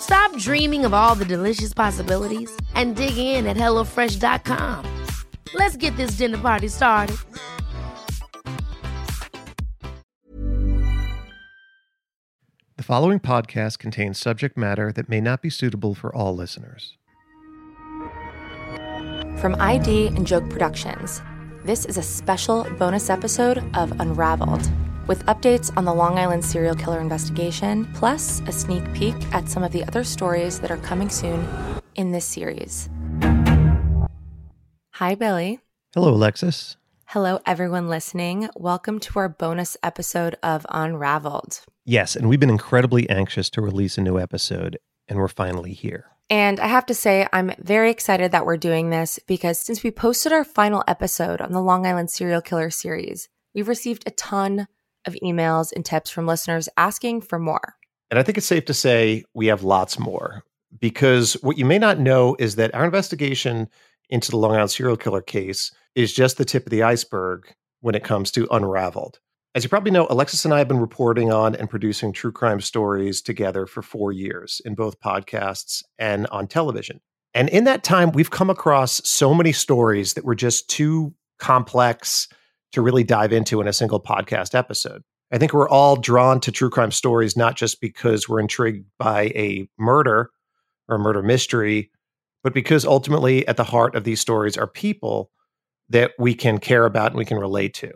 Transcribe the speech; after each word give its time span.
Stop 0.00 0.36
dreaming 0.36 0.84
of 0.84 0.94
all 0.94 1.14
the 1.14 1.24
delicious 1.24 1.74
possibilities 1.74 2.50
and 2.74 2.96
dig 2.96 3.18
in 3.18 3.46
at 3.46 3.56
HelloFresh.com. 3.56 4.84
Let's 5.54 5.76
get 5.76 5.96
this 5.96 6.12
dinner 6.12 6.38
party 6.38 6.68
started. 6.68 7.16
The 12.76 12.84
following 12.84 13.18
podcast 13.18 13.78
contains 13.78 14.18
subject 14.18 14.56
matter 14.56 14.92
that 14.92 15.08
may 15.08 15.20
not 15.20 15.42
be 15.42 15.50
suitable 15.50 15.94
for 15.94 16.14
all 16.14 16.34
listeners. 16.34 16.96
From 19.40 19.56
ID 19.58 20.08
and 20.08 20.26
Joke 20.26 20.48
Productions, 20.48 21.20
this 21.64 21.84
is 21.84 21.96
a 21.96 22.02
special 22.02 22.64
bonus 22.78 23.10
episode 23.10 23.58
of 23.76 23.98
Unraveled 24.00 24.70
with 25.08 25.24
updates 25.24 25.74
on 25.76 25.84
the 25.86 25.94
Long 25.94 26.18
Island 26.18 26.44
serial 26.44 26.76
killer 26.76 27.00
investigation, 27.00 27.90
plus 27.94 28.40
a 28.46 28.52
sneak 28.52 28.92
peek 28.92 29.16
at 29.32 29.48
some 29.48 29.64
of 29.64 29.72
the 29.72 29.82
other 29.84 30.04
stories 30.04 30.60
that 30.60 30.70
are 30.70 30.76
coming 30.76 31.08
soon 31.08 31.48
in 31.94 32.12
this 32.12 32.26
series. 32.26 32.88
Hi, 34.92 35.14
Billy. 35.14 35.60
Hello, 35.94 36.12
Alexis. 36.12 36.76
Hello, 37.06 37.40
everyone 37.46 37.88
listening. 37.88 38.50
Welcome 38.54 39.00
to 39.00 39.18
our 39.18 39.30
bonus 39.30 39.78
episode 39.82 40.36
of 40.42 40.66
Unraveled. 40.68 41.60
Yes, 41.86 42.14
and 42.14 42.28
we've 42.28 42.38
been 42.38 42.50
incredibly 42.50 43.08
anxious 43.08 43.48
to 43.50 43.62
release 43.62 43.96
a 43.96 44.02
new 44.02 44.18
episode, 44.18 44.78
and 45.08 45.18
we're 45.18 45.28
finally 45.28 45.72
here. 45.72 46.04
And 46.28 46.60
I 46.60 46.66
have 46.66 46.84
to 46.86 46.94
say, 46.94 47.26
I'm 47.32 47.52
very 47.58 47.90
excited 47.90 48.32
that 48.32 48.44
we're 48.44 48.58
doing 48.58 48.90
this 48.90 49.18
because 49.26 49.58
since 49.58 49.82
we 49.82 49.90
posted 49.90 50.32
our 50.32 50.44
final 50.44 50.84
episode 50.86 51.40
on 51.40 51.52
the 51.52 51.62
Long 51.62 51.86
Island 51.86 52.10
serial 52.10 52.42
killer 52.42 52.68
series, 52.68 53.30
we've 53.54 53.68
received 53.68 54.02
a 54.06 54.10
ton 54.10 54.68
of 55.08 55.16
emails 55.24 55.72
and 55.74 55.84
tips 55.84 56.10
from 56.10 56.26
listeners 56.26 56.68
asking 56.76 57.22
for 57.22 57.40
more. 57.40 57.74
And 58.10 58.20
I 58.20 58.22
think 58.22 58.38
it's 58.38 58.46
safe 58.46 58.64
to 58.66 58.74
say 58.74 59.24
we 59.34 59.46
have 59.48 59.64
lots 59.64 59.98
more 59.98 60.44
because 60.78 61.34
what 61.42 61.58
you 61.58 61.64
may 61.64 61.78
not 61.78 61.98
know 61.98 62.36
is 62.38 62.54
that 62.54 62.74
our 62.74 62.84
investigation 62.84 63.68
into 64.08 64.30
the 64.30 64.36
Long 64.36 64.52
Island 64.52 64.70
serial 64.70 64.96
killer 64.96 65.20
case 65.20 65.72
is 65.94 66.12
just 66.12 66.38
the 66.38 66.44
tip 66.44 66.64
of 66.64 66.70
the 66.70 66.82
iceberg 66.82 67.52
when 67.80 67.94
it 67.94 68.04
comes 68.04 68.30
to 68.32 68.48
Unraveled. 68.50 69.18
As 69.54 69.64
you 69.64 69.70
probably 69.70 69.90
know, 69.90 70.06
Alexis 70.10 70.44
and 70.44 70.54
I 70.54 70.58
have 70.58 70.68
been 70.68 70.78
reporting 70.78 71.32
on 71.32 71.54
and 71.54 71.68
producing 71.68 72.12
true 72.12 72.32
crime 72.32 72.60
stories 72.60 73.20
together 73.20 73.66
for 73.66 73.82
four 73.82 74.12
years 74.12 74.60
in 74.64 74.74
both 74.74 75.00
podcasts 75.00 75.82
and 75.98 76.26
on 76.28 76.46
television. 76.46 77.00
And 77.34 77.48
in 77.48 77.64
that 77.64 77.82
time, 77.82 78.12
we've 78.12 78.30
come 78.30 78.50
across 78.50 79.00
so 79.04 79.34
many 79.34 79.52
stories 79.52 80.14
that 80.14 80.24
were 80.24 80.34
just 80.34 80.68
too 80.68 81.14
complex 81.38 82.28
to 82.72 82.82
really 82.82 83.04
dive 83.04 83.32
into 83.32 83.60
in 83.60 83.68
a 83.68 83.72
single 83.72 84.00
podcast 84.00 84.54
episode. 84.54 85.02
I 85.30 85.38
think 85.38 85.52
we're 85.52 85.68
all 85.68 85.96
drawn 85.96 86.40
to 86.40 86.52
true 86.52 86.70
crime 86.70 86.90
stories, 86.90 87.36
not 87.36 87.56
just 87.56 87.80
because 87.80 88.28
we're 88.28 88.40
intrigued 88.40 88.86
by 88.98 89.24
a 89.34 89.68
murder 89.78 90.30
or 90.88 90.96
a 90.96 90.98
murder 90.98 91.22
mystery, 91.22 91.90
but 92.42 92.54
because 92.54 92.84
ultimately 92.84 93.46
at 93.46 93.56
the 93.56 93.64
heart 93.64 93.94
of 93.94 94.04
these 94.04 94.20
stories 94.20 94.56
are 94.56 94.66
people 94.66 95.30
that 95.90 96.12
we 96.18 96.34
can 96.34 96.58
care 96.58 96.84
about 96.84 97.10
and 97.10 97.18
we 97.18 97.24
can 97.24 97.38
relate 97.38 97.74
to. 97.74 97.92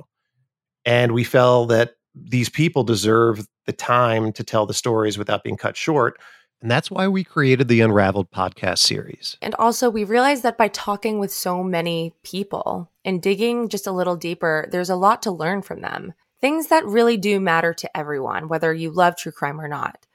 And 0.84 1.12
we 1.12 1.24
felt 1.24 1.68
that 1.68 1.92
these 2.14 2.48
people 2.48 2.84
deserve 2.84 3.46
the 3.66 3.72
time 3.72 4.32
to 4.32 4.44
tell 4.44 4.66
the 4.66 4.74
stories 4.74 5.16
without 5.16 5.44
being 5.44 5.56
cut 5.56 5.76
short. 5.76 6.18
And 6.60 6.70
that's 6.70 6.90
why 6.90 7.08
we 7.08 7.24
created 7.24 7.68
the 7.68 7.80
Unraveled 7.80 8.30
podcast 8.30 8.78
series. 8.78 9.36
And 9.40 9.54
also, 9.56 9.90
we 9.90 10.04
realized 10.04 10.42
that 10.42 10.58
by 10.58 10.68
talking 10.68 11.18
with 11.18 11.32
so 11.32 11.62
many 11.62 12.14
people 12.22 12.91
and 13.04 13.22
digging 13.22 13.68
just 13.68 13.86
a 13.86 13.92
little 13.92 14.16
deeper, 14.16 14.68
there's 14.70 14.90
a 14.90 14.96
lot 14.96 15.22
to 15.22 15.30
learn 15.30 15.62
from 15.62 15.80
them. 15.80 16.12
Things 16.40 16.68
that 16.68 16.84
really 16.84 17.16
do 17.16 17.40
matter 17.40 17.72
to 17.74 17.96
everyone, 17.96 18.48
whether 18.48 18.72
you 18.72 18.90
love 18.90 19.16
true 19.16 19.32
crime 19.32 19.60
or 19.60 19.68
not. 19.68 20.06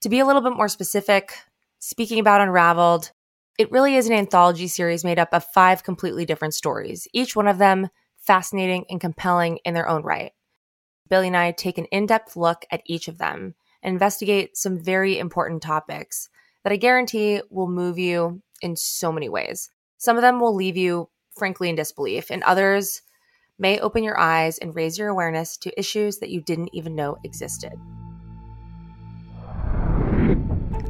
To 0.00 0.08
be 0.08 0.18
a 0.18 0.26
little 0.26 0.42
bit 0.42 0.56
more 0.56 0.68
specific, 0.68 1.34
speaking 1.78 2.18
about 2.18 2.40
Unraveled, 2.40 3.12
it 3.58 3.70
really 3.70 3.96
is 3.96 4.06
an 4.06 4.14
anthology 4.14 4.66
series 4.66 5.04
made 5.04 5.18
up 5.18 5.28
of 5.32 5.44
five 5.54 5.84
completely 5.84 6.24
different 6.24 6.54
stories, 6.54 7.06
each 7.12 7.36
one 7.36 7.46
of 7.46 7.58
them 7.58 7.88
fascinating 8.18 8.84
and 8.90 9.00
compelling 9.00 9.58
in 9.64 9.74
their 9.74 9.88
own 9.88 10.02
right. 10.02 10.32
Billy 11.08 11.28
and 11.28 11.36
I 11.36 11.52
take 11.52 11.78
an 11.78 11.84
in 11.86 12.06
depth 12.06 12.36
look 12.36 12.64
at 12.70 12.82
each 12.86 13.08
of 13.08 13.18
them 13.18 13.54
and 13.82 13.92
investigate 13.92 14.56
some 14.56 14.82
very 14.82 15.18
important 15.18 15.62
topics 15.62 16.28
that 16.64 16.72
I 16.72 16.76
guarantee 16.76 17.42
will 17.50 17.68
move 17.68 17.98
you 17.98 18.42
in 18.62 18.74
so 18.76 19.12
many 19.12 19.28
ways. 19.28 19.70
Some 19.98 20.16
of 20.16 20.22
them 20.22 20.40
will 20.40 20.54
leave 20.54 20.76
you, 20.76 21.10
frankly, 21.36 21.68
in 21.68 21.76
disbelief, 21.76 22.30
and 22.30 22.42
others 22.42 23.02
may 23.58 23.78
open 23.78 24.02
your 24.02 24.18
eyes 24.18 24.58
and 24.58 24.74
raise 24.74 24.98
your 24.98 25.08
awareness 25.08 25.56
to 25.58 25.78
issues 25.78 26.18
that 26.18 26.30
you 26.30 26.40
didn't 26.40 26.70
even 26.72 26.94
know 26.94 27.16
existed. 27.24 27.72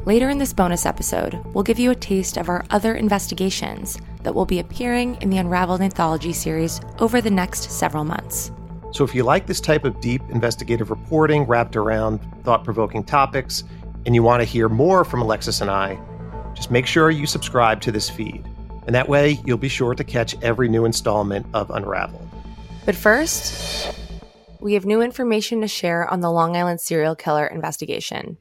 Later 0.05 0.29
in 0.29 0.37
this 0.37 0.53
bonus 0.53 0.85
episode, 0.85 1.43
we'll 1.53 1.63
give 1.63 1.79
you 1.79 1.89
a 1.89 1.95
taste 1.95 2.37
of 2.37 2.47
our 2.47 2.63
other 2.69 2.93
investigations 2.93 3.97
that 4.21 4.35
will 4.35 4.45
be 4.45 4.59
appearing 4.59 5.17
in 5.21 5.31
the 5.31 5.37
Unraveled 5.37 5.81
Anthology 5.81 6.31
series 6.31 6.79
over 6.99 7.21
the 7.21 7.31
next 7.31 7.71
several 7.71 8.03
months. 8.03 8.51
So, 8.91 9.03
if 9.03 9.15
you 9.15 9.23
like 9.23 9.47
this 9.47 9.59
type 9.59 9.83
of 9.83 9.99
deep 9.99 10.21
investigative 10.29 10.91
reporting 10.91 11.43
wrapped 11.43 11.75
around 11.75 12.19
thought 12.43 12.63
provoking 12.63 13.03
topics, 13.03 13.63
and 14.05 14.13
you 14.13 14.21
want 14.21 14.41
to 14.41 14.45
hear 14.45 14.69
more 14.69 15.03
from 15.03 15.21
Alexis 15.21 15.61
and 15.61 15.71
I, 15.71 15.99
just 16.53 16.69
make 16.69 16.85
sure 16.85 17.09
you 17.09 17.25
subscribe 17.25 17.81
to 17.81 17.91
this 17.91 18.09
feed. 18.09 18.47
And 18.85 18.93
that 18.93 19.09
way, 19.09 19.39
you'll 19.45 19.57
be 19.57 19.69
sure 19.69 19.95
to 19.95 20.03
catch 20.03 20.35
every 20.41 20.69
new 20.69 20.85
installment 20.85 21.45
of 21.53 21.71
Unraveled. 21.71 22.29
But 22.85 22.95
first, 22.95 23.97
we 24.59 24.73
have 24.73 24.85
new 24.85 25.01
information 25.01 25.61
to 25.61 25.67
share 25.67 26.07
on 26.07 26.21
the 26.21 26.31
Long 26.31 26.55
Island 26.55 26.81
serial 26.81 27.15
killer 27.15 27.47
investigation. 27.47 28.37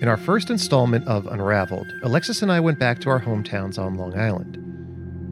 In 0.00 0.08
our 0.08 0.16
first 0.16 0.48
installment 0.48 1.06
of 1.06 1.26
Unraveled, 1.26 1.86
Alexis 2.04 2.40
and 2.40 2.50
I 2.50 2.58
went 2.58 2.78
back 2.78 3.00
to 3.00 3.10
our 3.10 3.20
hometowns 3.20 3.78
on 3.78 3.96
Long 3.96 4.18
Island 4.18 4.56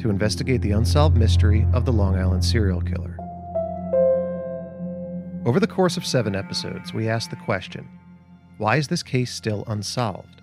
to 0.01 0.11
investigate 0.11 0.61
the 0.61 0.73
unsolved 0.73 1.17
mystery 1.17 1.67
of 1.73 1.85
the 1.85 1.93
Long 1.93 2.17
Island 2.17 2.45
serial 2.45 2.83
killer. 2.83 3.17
Over 5.47 5.59
the 5.59 5.67
course 5.67 5.97
of 5.97 6.05
seven 6.05 6.37
episodes, 6.37 6.93
we 6.93 7.09
asked 7.09 7.31
the 7.31 7.37
question 7.37 7.89
why 8.59 8.77
is 8.77 8.89
this 8.89 9.03
case 9.03 9.33
still 9.33 9.65
unsolved? 9.69 10.38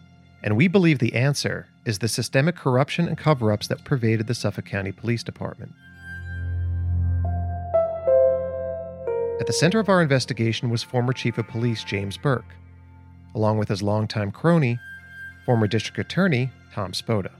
And 0.45 0.55
we 0.55 0.69
believe 0.69 0.99
the 0.99 1.15
answer 1.15 1.67
is 1.83 1.99
the 1.99 2.07
systemic 2.07 2.55
corruption 2.55 3.09
and 3.09 3.17
cover 3.17 3.51
ups 3.51 3.67
that 3.67 3.83
pervaded 3.83 4.27
the 4.27 4.35
Suffolk 4.35 4.65
County 4.65 4.93
Police 4.93 5.23
Department. 5.23 5.73
At 9.41 9.47
the 9.47 9.53
center 9.53 9.79
of 9.79 9.89
our 9.89 10.01
investigation 10.01 10.69
was 10.69 10.83
former 10.83 11.11
Chief 11.11 11.37
of 11.37 11.49
Police 11.49 11.83
James 11.83 12.15
Burke 12.15 12.55
along 13.35 13.57
with 13.57 13.67
his 13.67 13.83
longtime 13.83 14.31
crony, 14.31 14.79
former 15.45 15.67
district 15.67 15.99
attorney 15.99 16.49
Tom 16.73 16.93
Spota. 16.93 17.31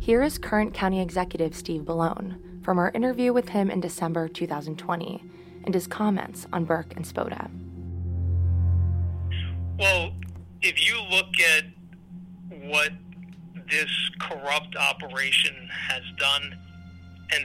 Here 0.00 0.22
is 0.22 0.38
current 0.38 0.72
county 0.72 1.00
executive 1.00 1.54
Steve 1.54 1.82
Bellone 1.82 2.64
from 2.64 2.78
our 2.78 2.90
interview 2.92 3.32
with 3.32 3.50
him 3.50 3.70
in 3.70 3.80
December 3.80 4.28
2020 4.28 5.22
and 5.64 5.74
his 5.74 5.86
comments 5.86 6.46
on 6.52 6.64
Burke 6.64 6.94
and 6.96 7.04
Spota. 7.04 7.50
Well, 9.78 10.12
if 10.62 10.86
you 10.86 11.00
look 11.10 11.40
at 11.40 11.64
what 12.68 12.92
this 13.68 13.90
corrupt 14.20 14.76
operation 14.76 15.54
has 15.70 16.02
done 16.18 16.56
and 17.34 17.44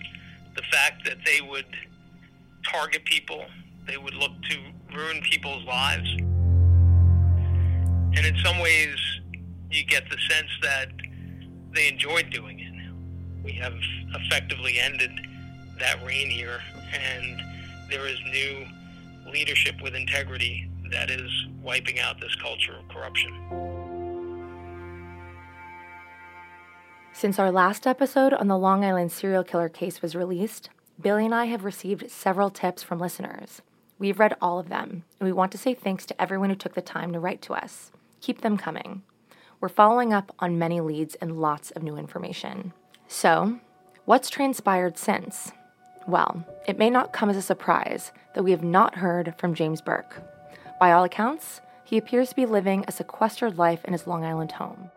the 0.56 0.62
fact 0.72 1.04
that 1.06 1.18
they 1.25 1.42
would 1.42 1.66
target 2.72 3.04
people, 3.06 3.46
they 3.88 3.98
would 3.98 4.14
look 4.14 4.31
to 4.50 4.58
ruin 4.96 5.22
people's 5.22 5.64
lives. 5.66 6.10
And 8.16 8.25
in 8.25 8.38
some 8.44 8.60
ways, 8.60 8.98
you 9.72 9.84
get 9.86 10.10
the 10.10 10.18
sense 10.30 10.50
that 10.62 10.90
they 11.74 11.88
enjoyed 11.88 12.30
doing 12.30 12.60
it. 12.60 12.74
We 13.44 13.54
have 13.54 13.75
effectively 14.14 14.80
ended 14.80 15.12
that 15.80 16.04
reign 16.06 16.30
here, 16.30 16.60
and 16.94 17.42
there 17.90 18.08
is 18.08 18.19
new 18.31 18.66
leadership 19.31 19.75
with 19.81 19.96
integrity 19.96 20.69
that 20.92 21.10
is 21.10 21.31
wiping 21.62 22.00
out 22.00 22.19
this 22.19 22.36
culture 22.36 22.75
of 22.78 22.88
corruption. 22.88 23.34
Since 27.13 27.39
our 27.39 27.51
last 27.51 27.88
episode 27.88 28.34
on 28.34 28.48
the 28.48 28.57
Long 28.57 28.86
Island 28.86 29.12
serial 29.12 29.44
killer 29.44 29.69
case 29.69 30.01
was 30.01 30.16
released, 30.16 30.69
Billy 31.01 31.25
and 31.25 31.34
I 31.34 31.45
have 31.45 31.63
received 31.66 32.12
several 32.12 32.50
tips 32.50 32.84
from 32.84 33.00
listeners. 33.00 33.62
We've 34.00 34.19
read 34.19 34.36
all 34.39 34.60
of 34.60 34.69
them, 34.69 35.04
and 35.19 35.28
we 35.28 35.34
want 35.34 35.51
to 35.54 35.57
say 35.57 35.74
thanks 35.74 36.06
to 36.06 36.22
everyone 36.22 36.51
who 36.51 36.56
took 36.56 36.75
the 36.75 36.81
time 36.81 37.13
to 37.13 37.19
write 37.19 37.42
to 37.44 37.54
us. 37.54 37.92
Keep 38.22 38.42
them 38.42 38.57
coming. 38.57 39.01
We're 39.60 39.69
following 39.69 40.13
up 40.13 40.31
on 40.38 40.60
many 40.60 40.80
leads 40.80 41.16
and 41.16 41.42
lots 41.42 41.72
of 41.72 41.81
new 41.81 41.98
information. 41.98 42.74
So, 43.07 43.60
what's 44.06 44.30
transpired 44.30 45.00
since? 45.00 45.51
Well, 46.07 46.45
it 46.68 46.78
may 46.78 46.92
not 46.92 47.13
come 47.13 47.31
as 47.31 47.38
a 47.38 47.42
surprise 47.42 48.12
that 48.36 48.44
we 48.44 48.51
have 48.51 48.63
not 48.63 48.95
heard 48.95 49.33
from 49.40 49.56
James 49.56 49.81
Burke. 49.81 50.22
By 50.79 50.91
all 50.91 51.03
accounts, 51.03 51.62
he 51.83 51.97
appears 51.97 52.29
to 52.29 52.35
be 52.35 52.45
living 52.45 52.85
a 52.88 52.91
sequestered 52.91 53.57
life 53.57 53.83
in 53.85 53.94
his 53.94 54.06
Long 54.06 54.24
Island 54.24 54.51
home. 54.51 54.91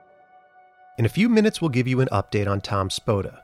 In 0.98 1.06
a 1.06 1.10
few 1.10 1.28
minutes, 1.28 1.60
we'll 1.62 1.70
give 1.70 1.88
you 1.88 2.00
an 2.00 2.08
update 2.12 2.46
on 2.46 2.60
Tom 2.60 2.90
Spota 2.90 3.40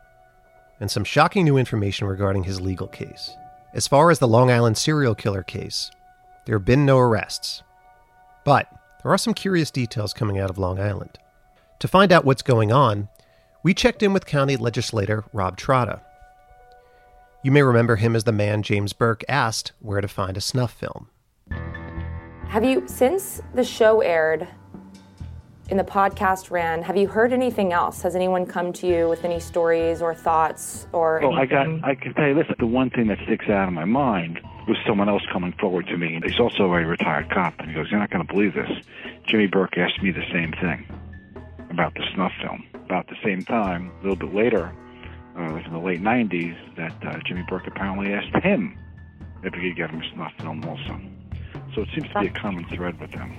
and 0.78 0.90
some 0.90 1.04
shocking 1.04 1.44
new 1.44 1.56
information 1.56 2.06
regarding 2.06 2.44
his 2.44 2.60
legal 2.60 2.88
case. 2.88 3.34
As 3.72 3.86
far 3.88 4.10
as 4.10 4.18
the 4.18 4.28
Long 4.28 4.50
Island 4.50 4.76
serial 4.76 5.14
killer 5.14 5.42
case, 5.42 5.90
there 6.44 6.58
have 6.58 6.66
been 6.66 6.84
no 6.84 6.98
arrests. 6.98 7.62
But 8.44 8.70
there 9.02 9.10
are 9.10 9.18
some 9.18 9.32
curious 9.32 9.70
details 9.70 10.12
coming 10.12 10.38
out 10.38 10.50
of 10.50 10.58
Long 10.58 10.78
Island. 10.78 11.18
To 11.78 11.88
find 11.88 12.12
out 12.12 12.26
what's 12.26 12.42
going 12.42 12.72
on, 12.72 13.08
we 13.62 13.72
checked 13.72 14.02
in 14.02 14.12
with 14.12 14.26
County 14.26 14.56
Legislator 14.56 15.24
Rob 15.32 15.56
Trotta. 15.56 16.00
You 17.42 17.50
may 17.50 17.62
remember 17.62 17.96
him 17.96 18.14
as 18.14 18.24
the 18.24 18.32
man 18.32 18.62
James 18.62 18.92
Burke 18.92 19.24
asked 19.28 19.72
where 19.80 20.00
to 20.00 20.08
find 20.08 20.36
a 20.36 20.42
snuff 20.42 20.72
film. 20.72 21.08
Have 22.48 22.64
you, 22.64 22.84
since 22.86 23.42
the 23.54 23.64
show 23.64 24.00
aired 24.00 24.46
and 25.68 25.78
the 25.78 25.84
podcast 25.84 26.50
ran, 26.50 26.80
have 26.82 26.96
you 26.96 27.08
heard 27.08 27.32
anything 27.32 27.72
else? 27.72 28.00
Has 28.02 28.14
anyone 28.14 28.46
come 28.46 28.72
to 28.74 28.86
you 28.86 29.08
with 29.08 29.24
any 29.24 29.40
stories 29.40 30.00
or 30.00 30.14
thoughts 30.14 30.86
or? 30.92 31.20
Well, 31.22 31.36
anything? 31.36 31.58
I 31.58 31.64
got. 31.80 31.84
I 31.84 31.94
can 31.96 32.14
tell 32.14 32.28
you 32.28 32.34
this: 32.34 32.46
the 32.58 32.66
one 32.66 32.88
thing 32.90 33.08
that 33.08 33.18
sticks 33.24 33.48
out 33.48 33.66
in 33.68 33.74
my 33.74 33.84
mind 33.84 34.40
was 34.68 34.76
someone 34.86 35.08
else 35.08 35.22
coming 35.32 35.52
forward 35.60 35.86
to 35.88 35.98
me. 35.98 36.20
He's 36.24 36.38
also 36.38 36.64
a 36.72 36.86
retired 36.86 37.30
cop, 37.30 37.58
and 37.58 37.68
he 37.68 37.74
goes, 37.74 37.90
"You're 37.90 38.00
not 38.00 38.10
going 38.10 38.26
to 38.26 38.32
believe 38.32 38.54
this." 38.54 38.70
Jimmy 39.26 39.48
Burke 39.48 39.76
asked 39.76 40.00
me 40.00 40.12
the 40.12 40.24
same 40.32 40.52
thing 40.52 40.86
about 41.70 41.94
the 41.94 42.04
snuff 42.14 42.32
film. 42.40 42.64
About 42.84 43.08
the 43.08 43.16
same 43.24 43.42
time, 43.42 43.90
a 43.98 44.02
little 44.02 44.16
bit 44.16 44.32
later, 44.32 44.72
uh, 45.36 45.50
like 45.50 45.66
in 45.66 45.72
the 45.72 45.80
late 45.80 46.00
'90s, 46.00 46.56
that 46.76 46.94
uh, 47.04 47.18
Jimmy 47.26 47.44
Burke 47.48 47.66
apparently 47.66 48.12
asked 48.12 48.34
him 48.42 48.78
if 49.42 49.52
he 49.52 49.68
could 49.68 49.76
get 49.76 49.90
him 49.90 50.00
a 50.00 50.14
snuff 50.14 50.32
film 50.38 50.64
also. 50.64 51.00
So 51.76 51.82
it 51.82 51.88
seems 51.94 52.08
to 52.14 52.20
be 52.20 52.28
a 52.28 52.30
common 52.30 52.64
thread 52.74 52.98
with 52.98 53.12
them. 53.12 53.36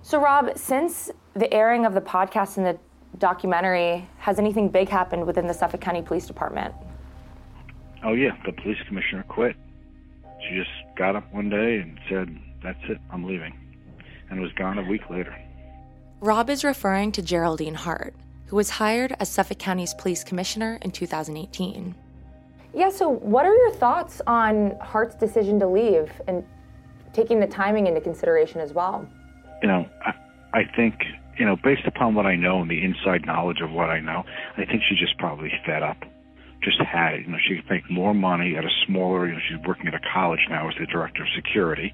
So, 0.00 0.18
Rob, 0.18 0.56
since 0.56 1.10
the 1.34 1.52
airing 1.52 1.84
of 1.84 1.92
the 1.92 2.00
podcast 2.00 2.56
and 2.56 2.64
the 2.64 2.78
documentary, 3.18 4.08
has 4.16 4.38
anything 4.38 4.70
big 4.70 4.88
happened 4.88 5.26
within 5.26 5.46
the 5.46 5.52
Suffolk 5.52 5.82
County 5.82 6.00
Police 6.00 6.26
Department? 6.26 6.74
Oh 8.02 8.14
yeah, 8.14 8.34
the 8.46 8.52
police 8.52 8.78
commissioner 8.88 9.24
quit. 9.28 9.56
She 10.40 10.56
just 10.56 10.70
got 10.96 11.16
up 11.16 11.30
one 11.34 11.50
day 11.50 11.80
and 11.80 12.00
said, 12.08 12.34
"That's 12.62 12.82
it, 12.88 12.98
I'm 13.10 13.24
leaving," 13.24 13.52
and 14.30 14.40
was 14.40 14.52
gone 14.52 14.78
a 14.78 14.82
week 14.82 15.10
later. 15.10 15.36
Rob 16.20 16.48
is 16.48 16.64
referring 16.64 17.12
to 17.12 17.20
Geraldine 17.20 17.74
Hart, 17.74 18.14
who 18.46 18.56
was 18.56 18.70
hired 18.70 19.14
as 19.20 19.28
Suffolk 19.28 19.58
County's 19.58 19.92
police 19.92 20.24
commissioner 20.24 20.78
in 20.80 20.92
2018. 20.92 21.94
Yeah, 22.72 22.88
so 22.88 23.08
what 23.08 23.44
are 23.44 23.54
your 23.54 23.70
thoughts 23.72 24.22
on 24.26 24.76
Hart's 24.80 25.14
decision 25.14 25.60
to 25.60 25.66
leave 25.66 26.10
and 26.26 26.42
taking 27.14 27.40
the 27.40 27.46
timing 27.46 27.86
into 27.86 28.00
consideration 28.00 28.60
as 28.60 28.72
well? 28.72 29.08
You 29.62 29.68
know, 29.68 29.88
I, 30.04 30.12
I 30.52 30.64
think 30.76 30.94
you 31.38 31.44
know, 31.44 31.56
based 31.56 31.86
upon 31.86 32.14
what 32.14 32.26
I 32.26 32.36
know 32.36 32.60
and 32.60 32.70
the 32.70 32.82
inside 32.82 33.26
knowledge 33.26 33.60
of 33.60 33.70
what 33.70 33.90
I 33.90 34.00
know, 34.00 34.24
I 34.56 34.64
think 34.64 34.82
she 34.88 34.94
just 34.94 35.18
probably 35.18 35.50
fed 35.66 35.82
up. 35.82 35.98
Just 36.62 36.80
had 36.80 37.14
it. 37.14 37.26
You 37.26 37.32
know, 37.32 37.38
she 37.46 37.56
could 37.56 37.70
make 37.70 37.90
more 37.90 38.14
money 38.14 38.56
at 38.56 38.64
a 38.64 38.70
smaller. 38.86 39.26
You 39.26 39.34
know, 39.34 39.40
she's 39.48 39.58
working 39.66 39.86
at 39.86 39.94
a 39.94 40.00
college 40.12 40.40
now 40.48 40.68
as 40.68 40.74
the 40.78 40.86
director 40.86 41.22
of 41.22 41.28
security, 41.34 41.92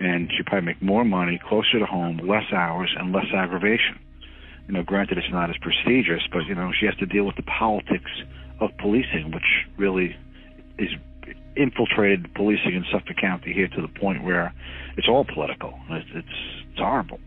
and 0.00 0.30
she'd 0.36 0.46
probably 0.46 0.66
make 0.66 0.82
more 0.82 1.04
money 1.04 1.38
closer 1.46 1.78
to 1.78 1.86
home, 1.86 2.18
less 2.26 2.52
hours, 2.52 2.92
and 2.98 3.12
less 3.12 3.26
aggravation. 3.34 3.98
You 4.66 4.74
know, 4.74 4.82
granted, 4.82 5.18
it's 5.18 5.30
not 5.30 5.50
as 5.50 5.56
prestigious, 5.60 6.22
but 6.32 6.46
you 6.46 6.54
know, 6.54 6.72
she 6.78 6.86
has 6.86 6.96
to 6.96 7.06
deal 7.06 7.24
with 7.24 7.36
the 7.36 7.42
politics 7.42 8.10
of 8.58 8.70
policing, 8.78 9.30
which 9.32 9.66
really 9.76 10.16
is 10.78 10.90
infiltrated 11.60 12.32
policing 12.34 12.74
in 12.74 12.84
Suffolk 12.90 13.16
County 13.20 13.52
here 13.52 13.68
to 13.68 13.82
the 13.82 13.88
point 13.88 14.24
where 14.24 14.52
it's 14.96 15.08
all 15.08 15.24
political. 15.24 15.78
It's 15.90 16.08
it's, 16.14 16.28
it's 16.70 16.78
horrible. 16.78 17.20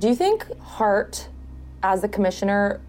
Do 0.00 0.08
you 0.08 0.14
think 0.14 0.44
Hart, 0.58 1.28
as 1.82 2.00
the 2.02 2.08
commissioner, 2.08 2.80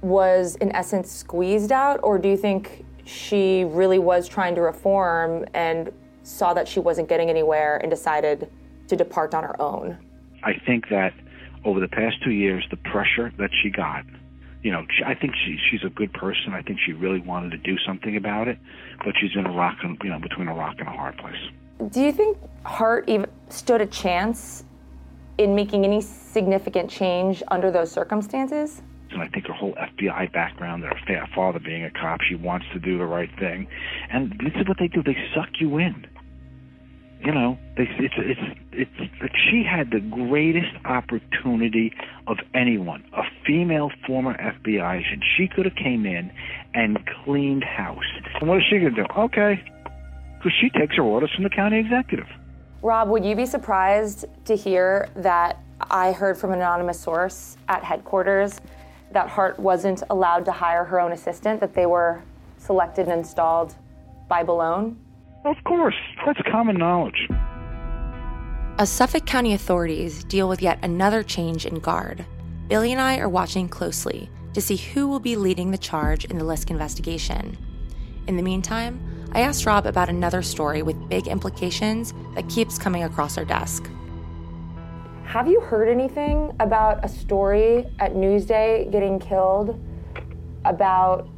was 0.00 0.56
in 0.56 0.70
essence 0.74 1.10
squeezed 1.10 1.72
out, 1.72 1.98
or 2.02 2.18
do 2.18 2.28
you 2.28 2.36
think 2.36 2.84
she 3.04 3.64
really 3.64 3.98
was 3.98 4.28
trying 4.28 4.54
to 4.54 4.60
reform 4.60 5.44
and 5.54 5.92
saw 6.22 6.54
that 6.54 6.68
she 6.68 6.80
wasn't 6.80 7.08
getting 7.08 7.30
anywhere 7.30 7.78
and 7.78 7.90
decided 7.90 8.50
to 8.88 8.96
depart 8.96 9.34
on 9.34 9.42
her 9.42 9.60
own? 9.60 9.98
I 10.44 10.54
think 10.66 10.88
that 10.90 11.12
over 11.64 11.80
the 11.80 11.88
past 11.88 12.22
two 12.22 12.30
years, 12.30 12.64
the 12.70 12.76
pressure 12.76 13.32
that 13.38 13.50
she 13.62 13.70
got, 13.70 14.04
you 14.66 14.72
know, 14.72 14.84
I 15.06 15.14
think 15.14 15.32
she 15.36 15.56
she's 15.70 15.84
a 15.84 15.90
good 15.90 16.12
person. 16.12 16.52
I 16.52 16.60
think 16.60 16.80
she 16.84 16.92
really 16.92 17.20
wanted 17.20 17.52
to 17.52 17.56
do 17.58 17.78
something 17.86 18.16
about 18.16 18.48
it, 18.48 18.58
but 19.04 19.14
she's 19.20 19.30
in 19.36 19.46
a 19.46 19.52
rock, 19.52 19.76
and, 19.84 19.96
you 20.02 20.10
know, 20.10 20.18
between 20.18 20.48
a 20.48 20.54
rock 20.54 20.74
and 20.80 20.88
a 20.88 20.90
hard 20.90 21.16
place. 21.18 21.40
Do 21.92 22.00
you 22.00 22.10
think 22.10 22.36
Hart 22.64 23.08
even 23.08 23.30
stood 23.48 23.80
a 23.80 23.86
chance 23.86 24.64
in 25.38 25.54
making 25.54 25.84
any 25.84 26.00
significant 26.00 26.90
change 26.90 27.44
under 27.46 27.70
those 27.70 27.92
circumstances? 27.92 28.82
And 29.12 29.22
I 29.22 29.28
think 29.28 29.46
her 29.46 29.52
whole 29.52 29.74
FBI 29.74 30.32
background, 30.32 30.82
her 30.82 30.98
fa- 31.06 31.28
father 31.32 31.60
being 31.60 31.84
a 31.84 31.90
cop, 31.92 32.20
she 32.22 32.34
wants 32.34 32.66
to 32.72 32.80
do 32.80 32.98
the 32.98 33.06
right 33.06 33.30
thing. 33.38 33.68
And 34.10 34.32
this 34.42 34.52
is 34.56 34.66
what 34.66 34.78
they 34.80 34.88
do: 34.88 35.00
they 35.00 35.16
suck 35.32 35.60
you 35.60 35.78
in. 35.78 36.08
You 37.26 37.32
know, 37.32 37.58
they, 37.76 37.88
it's 37.98 38.14
it's 38.18 38.58
it's 38.70 39.20
like 39.20 39.32
she 39.50 39.64
had 39.68 39.90
the 39.90 39.98
greatest 39.98 40.72
opportunity 40.84 41.92
of 42.28 42.38
anyone, 42.54 43.02
a 43.14 43.24
female 43.44 43.90
former 44.06 44.34
FBI 44.34 45.00
agent. 45.00 45.24
She 45.36 45.48
could 45.48 45.64
have 45.64 45.74
came 45.74 46.06
in 46.06 46.30
and 46.72 47.00
cleaned 47.24 47.64
house. 47.64 48.04
And 48.40 48.48
what 48.48 48.58
is 48.58 48.64
she 48.70 48.78
to 48.78 48.90
do? 48.90 49.04
Okay, 49.18 49.60
because 50.38 50.52
she 50.60 50.70
takes 50.70 50.94
her 50.94 51.02
orders 51.02 51.32
from 51.34 51.42
the 51.42 51.50
county 51.50 51.80
executive. 51.80 52.28
Rob, 52.80 53.08
would 53.08 53.24
you 53.24 53.34
be 53.34 53.44
surprised 53.44 54.26
to 54.44 54.54
hear 54.54 55.08
that 55.16 55.60
I 55.80 56.12
heard 56.12 56.38
from 56.38 56.52
an 56.52 56.60
anonymous 56.60 57.00
source 57.00 57.56
at 57.68 57.82
headquarters 57.82 58.60
that 59.10 59.28
Hart 59.28 59.58
wasn't 59.58 60.04
allowed 60.10 60.44
to 60.44 60.52
hire 60.52 60.84
her 60.84 61.00
own 61.00 61.10
assistant, 61.10 61.58
that 61.58 61.74
they 61.74 61.86
were 61.86 62.22
selected 62.58 63.08
and 63.08 63.18
installed 63.18 63.74
by 64.28 64.44
Bellone? 64.44 64.94
Of 65.46 65.62
course, 65.62 65.94
that's 66.26 66.40
common 66.50 66.76
knowledge. 66.76 67.28
As 68.78 68.90
Suffolk 68.90 69.26
County 69.26 69.54
authorities 69.54 70.24
deal 70.24 70.48
with 70.48 70.60
yet 70.60 70.80
another 70.82 71.22
change 71.22 71.64
in 71.66 71.76
guard, 71.78 72.26
Billy 72.66 72.90
and 72.90 73.00
I 73.00 73.18
are 73.18 73.28
watching 73.28 73.68
closely 73.68 74.28
to 74.54 74.60
see 74.60 74.74
who 74.74 75.06
will 75.06 75.20
be 75.20 75.36
leading 75.36 75.70
the 75.70 75.78
charge 75.78 76.24
in 76.24 76.36
the 76.36 76.44
Lisk 76.44 76.68
investigation. 76.68 77.56
In 78.26 78.36
the 78.36 78.42
meantime, 78.42 79.00
I 79.30 79.42
asked 79.42 79.66
Rob 79.66 79.86
about 79.86 80.08
another 80.08 80.42
story 80.42 80.82
with 80.82 81.08
big 81.08 81.28
implications 81.28 82.12
that 82.34 82.48
keeps 82.48 82.76
coming 82.76 83.04
across 83.04 83.38
our 83.38 83.44
desk. 83.44 83.88
Have 85.26 85.46
you 85.46 85.60
heard 85.60 85.88
anything 85.88 86.56
about 86.58 87.04
a 87.04 87.08
story 87.08 87.86
at 88.00 88.14
Newsday 88.14 88.90
getting 88.90 89.20
killed? 89.20 89.80
About, 90.64 91.28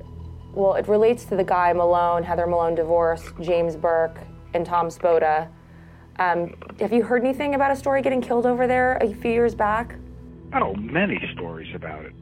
well, 0.53 0.75
it 0.75 0.89
relates 0.89 1.25
to 1.27 1.37
the 1.37 1.45
guy 1.45 1.73
Malone, 1.73 2.23
Heather 2.23 2.47
Malone 2.47 2.75
divorced, 2.75 3.33
James 3.41 3.77
Burke, 3.77 4.19
and 4.55 4.65
Tom 4.65 4.89
Spota. 4.89 5.49
Um, 6.19 6.57
have 6.81 6.93
you 6.93 7.03
heard 7.03 7.23
anything 7.23 7.55
about 7.55 7.71
a 7.71 7.77
story 7.77 8.03
getting 8.03 8.21
killed 8.21 8.47
over 8.47 8.67
there 8.67 8.97
a 8.97 9.15
few 9.15 9.31
years 9.31 9.55
back? 9.55 9.95
Oh, 10.55 10.75
many 10.75 11.21
stories 11.35 11.73
about 11.75 12.05
it. 12.07 12.13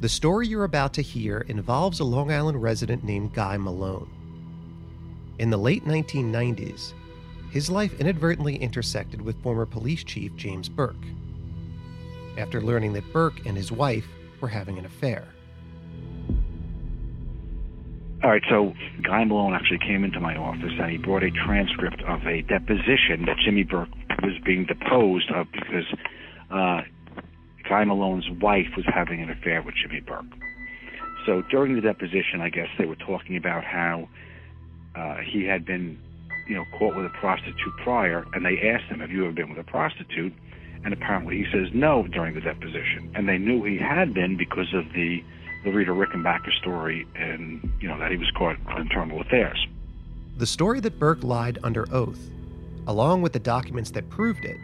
The 0.00 0.08
story 0.08 0.46
you're 0.46 0.64
about 0.64 0.92
to 0.94 1.02
hear 1.02 1.38
involves 1.48 1.98
a 1.98 2.04
Long 2.04 2.30
Island 2.30 2.62
resident 2.62 3.04
named 3.04 3.32
Guy 3.32 3.56
Malone. 3.56 4.10
In 5.38 5.50
the 5.50 5.56
late 5.56 5.84
1990s, 5.84 6.92
his 7.50 7.70
life 7.70 7.98
inadvertently 8.00 8.56
intersected 8.56 9.22
with 9.22 9.42
former 9.42 9.64
police 9.64 10.04
chief 10.04 10.36
James 10.36 10.68
Burke 10.68 10.94
after 12.36 12.60
learning 12.60 12.92
that 12.92 13.12
Burke 13.12 13.46
and 13.46 13.56
his 13.56 13.72
wife 13.72 14.06
were 14.40 14.48
having 14.48 14.78
an 14.78 14.84
affair. 14.84 15.24
All 18.24 18.30
right, 18.30 18.42
so 18.48 18.72
Guy 19.02 19.22
Malone 19.24 19.52
actually 19.52 19.80
came 19.80 20.02
into 20.02 20.18
my 20.18 20.34
office 20.34 20.72
and 20.80 20.90
he 20.90 20.96
brought 20.96 21.22
a 21.22 21.30
transcript 21.30 22.00
of 22.08 22.26
a 22.26 22.40
deposition 22.40 23.26
that 23.26 23.36
Jimmy 23.44 23.64
Burke 23.64 23.90
was 24.22 24.32
being 24.46 24.64
deposed 24.64 25.30
of 25.30 25.46
because 25.52 25.84
uh, 26.50 26.80
Guy 27.68 27.84
Malone's 27.84 28.24
wife 28.40 28.68
was 28.78 28.86
having 28.88 29.20
an 29.20 29.28
affair 29.28 29.60
with 29.60 29.74
Jimmy 29.74 30.00
Burke. 30.00 30.24
So 31.26 31.42
during 31.50 31.74
the 31.74 31.82
deposition, 31.82 32.40
I 32.40 32.48
guess 32.48 32.68
they 32.78 32.86
were 32.86 32.96
talking 32.96 33.36
about 33.36 33.62
how 33.62 34.08
uh, 34.96 35.16
he 35.30 35.44
had 35.44 35.66
been, 35.66 35.98
you 36.48 36.54
know, 36.54 36.64
caught 36.78 36.96
with 36.96 37.04
a 37.04 37.12
prostitute 37.20 37.76
prior, 37.82 38.24
and 38.32 38.42
they 38.42 38.56
asked 38.70 38.90
him, 38.90 39.00
"Have 39.00 39.10
you 39.10 39.24
ever 39.24 39.34
been 39.34 39.50
with 39.50 39.58
a 39.58 39.70
prostitute?" 39.70 40.32
And 40.82 40.94
apparently 40.94 41.36
he 41.36 41.44
says 41.52 41.68
no 41.74 42.06
during 42.06 42.34
the 42.34 42.40
deposition, 42.40 43.12
and 43.14 43.28
they 43.28 43.36
knew 43.36 43.64
he 43.64 43.76
had 43.76 44.14
been 44.14 44.38
because 44.38 44.72
of 44.72 44.84
the 44.94 45.22
the 45.64 45.72
Rita 45.72 45.92
Rickenbacker 45.92 46.52
story 46.60 47.06
and, 47.14 47.72
you 47.80 47.88
know, 47.88 47.98
that 47.98 48.10
he 48.10 48.16
was 48.16 48.30
caught 48.36 48.56
in 48.58 48.82
internal 48.82 49.20
affairs. 49.20 49.66
The 50.36 50.46
story 50.46 50.80
that 50.80 50.98
Burke 50.98 51.24
lied 51.24 51.58
under 51.62 51.86
oath, 51.92 52.18
along 52.86 53.22
with 53.22 53.32
the 53.32 53.38
documents 53.38 53.90
that 53.92 54.08
proved 54.10 54.44
it, 54.44 54.58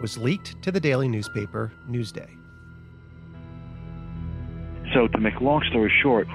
was 0.00 0.18
leaked 0.18 0.60
to 0.62 0.72
the 0.72 0.80
daily 0.80 1.06
newspaper 1.08 1.70
Newsday. 1.88 2.28
So, 4.92 5.06
to 5.08 5.18
make 5.18 5.36
a 5.36 5.44
long 5.44 5.62
story 5.70 5.92
short, 6.02 6.26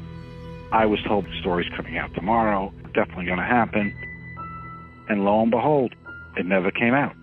I 0.71 0.85
was 0.85 0.99
told 1.05 1.25
the 1.25 1.39
story's 1.41 1.69
coming 1.75 1.97
out 1.97 2.13
tomorrow, 2.15 2.73
definitely 2.93 3.25
going 3.25 3.39
to 3.39 3.43
happen. 3.43 3.93
And 5.09 5.25
lo 5.25 5.41
and 5.41 5.51
behold, 5.51 5.93
it 6.37 6.45
never 6.45 6.71
came 6.71 6.93
out. 6.93 7.13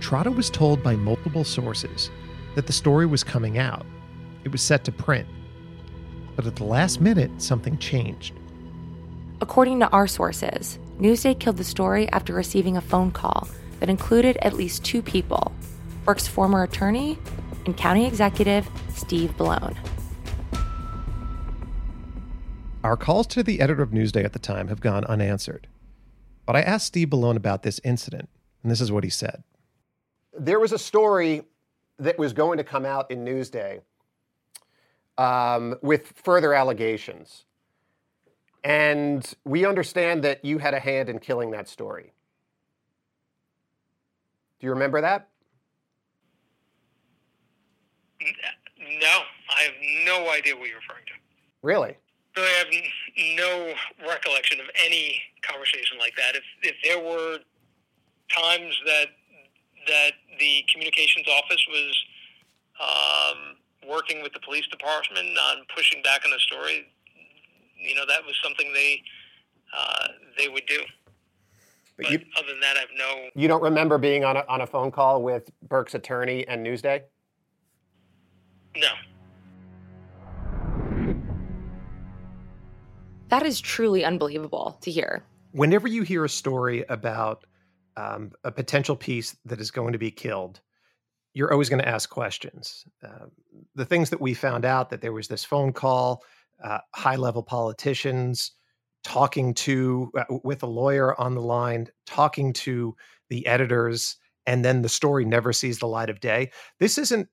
Trotta 0.00 0.34
was 0.34 0.50
told 0.50 0.82
by 0.82 0.96
multiple 0.96 1.44
sources 1.44 2.10
that 2.54 2.66
the 2.66 2.72
story 2.72 3.06
was 3.06 3.24
coming 3.24 3.58
out. 3.58 3.84
It 4.44 4.52
was 4.52 4.62
set 4.62 4.84
to 4.84 4.92
print. 4.92 5.26
But 6.36 6.46
at 6.46 6.56
the 6.56 6.64
last 6.64 7.00
minute, 7.00 7.30
something 7.40 7.78
changed. 7.78 8.34
According 9.40 9.80
to 9.80 9.88
our 9.90 10.06
sources, 10.06 10.78
Newsday 10.98 11.38
killed 11.38 11.56
the 11.56 11.64
story 11.64 12.08
after 12.10 12.32
receiving 12.32 12.76
a 12.76 12.80
phone 12.80 13.10
call 13.10 13.48
that 13.80 13.88
included 13.88 14.36
at 14.38 14.54
least 14.54 14.84
two 14.84 15.02
people 15.02 15.52
Burke's 16.04 16.28
former 16.28 16.62
attorney 16.62 17.18
and 17.64 17.76
county 17.76 18.06
executive 18.06 18.68
Steve 18.94 19.30
Bellone. 19.36 19.76
Our 22.82 22.96
calls 22.96 23.26
to 23.28 23.42
the 23.42 23.60
editor 23.60 23.82
of 23.82 23.90
Newsday 23.90 24.24
at 24.24 24.34
the 24.34 24.38
time 24.38 24.68
have 24.68 24.80
gone 24.80 25.04
unanswered. 25.06 25.66
But 26.44 26.56
I 26.56 26.60
asked 26.60 26.86
Steve 26.86 27.08
Bellone 27.08 27.36
about 27.36 27.62
this 27.62 27.80
incident, 27.82 28.28
and 28.62 28.70
this 28.70 28.82
is 28.82 28.92
what 28.92 29.04
he 29.04 29.10
said. 29.10 29.42
There 30.38 30.60
was 30.60 30.72
a 30.72 30.78
story 30.78 31.42
that 31.98 32.18
was 32.18 32.32
going 32.32 32.58
to 32.58 32.64
come 32.64 32.84
out 32.84 33.10
in 33.10 33.24
Newsday 33.24 33.80
um, 35.18 35.76
with 35.82 36.12
further 36.16 36.54
allegations. 36.54 37.44
And 38.62 39.30
we 39.44 39.66
understand 39.66 40.24
that 40.24 40.44
you 40.44 40.58
had 40.58 40.74
a 40.74 40.80
hand 40.80 41.08
in 41.08 41.18
killing 41.18 41.50
that 41.50 41.68
story. 41.68 42.12
Do 44.58 44.66
you 44.66 44.72
remember 44.72 45.00
that? 45.02 45.28
No, 48.20 49.20
I 49.50 49.62
have 49.62 49.74
no 50.06 50.30
idea 50.30 50.56
what 50.56 50.68
you're 50.68 50.78
referring 50.78 51.04
to. 51.06 51.12
Really? 51.62 51.96
Really, 52.36 52.48
I 52.48 52.58
have 52.58 53.36
no 53.36 53.74
recollection 54.08 54.60
of 54.60 54.66
any 54.82 55.20
conversation 55.42 55.98
like 55.98 56.14
that. 56.16 56.34
If 56.34 56.42
if 56.62 56.76
there 56.82 56.98
were 56.98 57.38
times 58.34 58.74
that 58.86 59.08
that 59.86 60.12
the 60.38 60.64
communications 60.72 61.26
office 61.28 61.66
was 61.68 62.04
um, 62.80 63.88
working 63.88 64.22
with 64.22 64.32
the 64.32 64.40
police 64.40 64.66
department 64.68 65.28
on 65.28 65.64
pushing 65.74 66.02
back 66.02 66.22
on 66.26 66.32
a 66.32 66.38
story, 66.40 66.86
you 67.78 67.94
know, 67.94 68.04
that 68.06 68.24
was 68.24 68.34
something 68.42 68.72
they 68.72 69.02
uh, 69.76 70.08
they 70.38 70.48
would 70.48 70.66
do. 70.66 70.80
But, 71.96 72.06
but 72.06 72.12
you, 72.12 72.18
other 72.36 72.48
than 72.48 72.60
that, 72.60 72.76
I 72.76 72.80
have 72.80 72.88
no. 72.96 73.28
You 73.34 73.48
don't 73.48 73.62
remember 73.62 73.98
being 73.98 74.24
on 74.24 74.36
a, 74.36 74.44
on 74.48 74.60
a 74.60 74.66
phone 74.66 74.90
call 74.90 75.22
with 75.22 75.50
Burke's 75.68 75.94
attorney 75.94 76.46
and 76.48 76.64
Newsday? 76.66 77.02
No. 78.76 78.88
That 83.28 83.44
is 83.44 83.60
truly 83.60 84.04
unbelievable 84.04 84.78
to 84.82 84.90
hear. 84.90 85.24
Whenever 85.52 85.86
you 85.86 86.02
hear 86.02 86.24
a 86.24 86.28
story 86.28 86.84
about 86.88 87.44
um, 87.96 88.32
a 88.42 88.50
potential 88.50 88.96
piece 88.96 89.36
that 89.44 89.60
is 89.60 89.70
going 89.70 89.92
to 89.92 89.98
be 89.98 90.10
killed, 90.10 90.60
you're 91.32 91.52
always 91.52 91.68
going 91.68 91.82
to 91.82 91.88
ask 91.88 92.08
questions. 92.10 92.84
Uh, 93.04 93.26
the 93.74 93.84
things 93.84 94.10
that 94.10 94.20
we 94.20 94.34
found 94.34 94.64
out 94.64 94.90
that 94.90 95.00
there 95.00 95.12
was 95.12 95.28
this 95.28 95.44
phone 95.44 95.72
call, 95.72 96.22
uh, 96.62 96.78
high 96.94 97.16
level 97.16 97.42
politicians 97.42 98.52
talking 99.02 99.52
to 99.52 100.10
uh, 100.18 100.24
with 100.44 100.62
a 100.62 100.66
lawyer 100.66 101.18
on 101.20 101.34
the 101.34 101.42
line, 101.42 101.86
talking 102.06 102.52
to 102.52 102.96
the 103.28 103.46
editors, 103.46 104.16
and 104.46 104.64
then 104.64 104.82
the 104.82 104.88
story 104.88 105.24
never 105.24 105.52
sees 105.52 105.78
the 105.78 105.86
light 105.86 106.10
of 106.10 106.20
day. 106.20 106.50
This 106.78 106.98
isn't, 106.98 107.28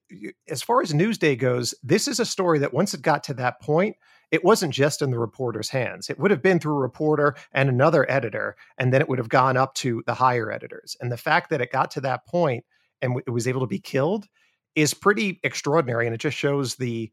as 0.50 0.62
far 0.62 0.82
as 0.82 0.94
Newsday 0.94 1.38
goes, 1.38 1.74
this 1.84 2.08
is 2.08 2.20
a 2.20 2.26
story 2.26 2.60
that 2.60 2.74
once 2.74 2.94
it 2.94 3.02
got 3.02 3.24
to 3.26 3.34
that 3.36 3.62
point, 3.62 3.96
it 4.32 4.46
wasn't 4.46 4.74
just 4.74 5.02
in 5.02 5.12
the 5.12 5.20
reporter's 5.20 5.70
hands. 5.70 6.10
It 6.10 6.18
would 6.18 6.32
have 6.32 6.42
been 6.42 6.60
through 6.60 6.78
a 6.78 6.82
reporter 6.82 7.36
and 7.52 7.70
another 7.70 8.10
editor, 8.10 8.56
and 8.78 8.94
then 8.94 9.02
it 9.02 9.10
would 9.10 9.20
have 9.20 9.30
gone 9.30 9.58
up 9.58 9.74
to 9.76 10.02
the 10.06 10.14
higher 10.14 10.52
editors. 10.52 10.96
And 11.02 11.12
the 11.12 11.18
fact 11.18 11.50
that 11.50 11.62
it 11.62 11.72
got 11.72 11.92
to 11.92 12.02
that 12.02 12.26
point 12.26 12.66
and 13.02 13.22
it 13.28 13.32
was 13.32 13.48
able 13.48 13.62
to 13.62 13.68
be 13.68 13.80
killed 13.80 14.28
is 14.76 14.94
pretty 14.94 15.40
extraordinary, 15.44 16.08
and 16.08 16.16
it 16.16 16.20
just 16.20 16.38
shows 16.38 16.76
the 16.76 17.12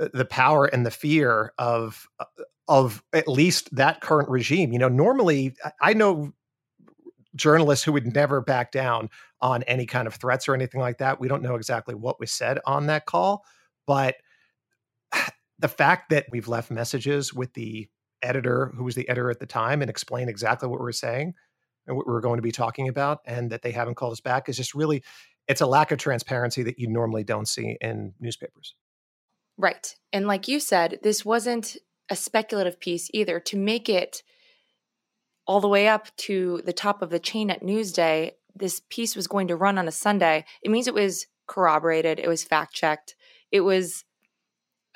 uh, 0.00 0.08
the 0.14 0.24
power 0.24 0.66
and 0.66 0.86
the 0.86 0.90
fear 0.90 1.52
of 1.58 2.06
uh, 2.20 2.24
of 2.68 3.02
at 3.12 3.26
least 3.26 3.74
that 3.74 4.00
current 4.00 4.28
regime. 4.28 4.72
You 4.72 4.78
know, 4.78 4.88
normally 4.88 5.56
I 5.80 5.94
know 5.94 6.32
journalists 7.34 7.84
who 7.84 7.92
would 7.92 8.14
never 8.14 8.40
back 8.40 8.70
down 8.70 9.10
on 9.40 9.62
any 9.64 9.86
kind 9.86 10.06
of 10.06 10.14
threats 10.14 10.48
or 10.48 10.54
anything 10.54 10.80
like 10.80 10.98
that. 10.98 11.20
We 11.20 11.28
don't 11.28 11.42
know 11.42 11.54
exactly 11.56 11.94
what 11.94 12.20
was 12.20 12.30
said 12.30 12.58
on 12.66 12.86
that 12.86 13.06
call, 13.06 13.44
but 13.86 14.16
the 15.58 15.68
fact 15.68 16.10
that 16.10 16.26
we've 16.30 16.48
left 16.48 16.70
messages 16.70 17.34
with 17.34 17.52
the 17.54 17.88
editor 18.22 18.72
who 18.76 18.84
was 18.84 18.94
the 18.94 19.08
editor 19.08 19.30
at 19.30 19.38
the 19.38 19.46
time 19.46 19.80
and 19.80 19.90
explained 19.90 20.30
exactly 20.30 20.68
what 20.68 20.80
we 20.80 20.84
were 20.84 20.92
saying 20.92 21.34
and 21.86 21.96
what 21.96 22.06
we 22.06 22.12
were 22.12 22.20
going 22.20 22.36
to 22.36 22.42
be 22.42 22.52
talking 22.52 22.88
about 22.88 23.20
and 23.24 23.50
that 23.50 23.62
they 23.62 23.72
haven't 23.72 23.94
called 23.94 24.12
us 24.12 24.20
back 24.20 24.48
is 24.48 24.56
just 24.56 24.74
really 24.74 25.02
it's 25.46 25.60
a 25.60 25.66
lack 25.66 25.90
of 25.90 25.98
transparency 25.98 26.62
that 26.62 26.78
you 26.78 26.88
normally 26.88 27.24
don't 27.24 27.48
see 27.48 27.78
in 27.80 28.12
newspapers. 28.20 28.74
Right. 29.56 29.96
And 30.12 30.26
like 30.26 30.48
you 30.48 30.60
said 30.60 30.98
this 31.02 31.24
wasn't 31.24 31.76
a 32.10 32.16
speculative 32.16 32.80
piece 32.80 33.08
either. 33.12 33.38
To 33.40 33.56
make 33.56 33.88
it 33.88 34.22
all 35.46 35.60
the 35.60 35.68
way 35.68 35.88
up 35.88 36.14
to 36.16 36.62
the 36.64 36.72
top 36.72 37.02
of 37.02 37.10
the 37.10 37.18
chain 37.18 37.50
at 37.50 37.62
newsday 37.62 38.32
this 38.54 38.82
piece 38.90 39.14
was 39.14 39.28
going 39.28 39.48
to 39.48 39.56
run 39.56 39.78
on 39.78 39.88
a 39.88 39.92
sunday. 39.92 40.44
It 40.62 40.70
means 40.70 40.88
it 40.88 40.94
was 40.94 41.26
corroborated 41.46 42.18
it 42.18 42.28
was 42.28 42.44
fact 42.44 42.74
checked 42.74 43.14
it 43.50 43.60
was 43.60 44.04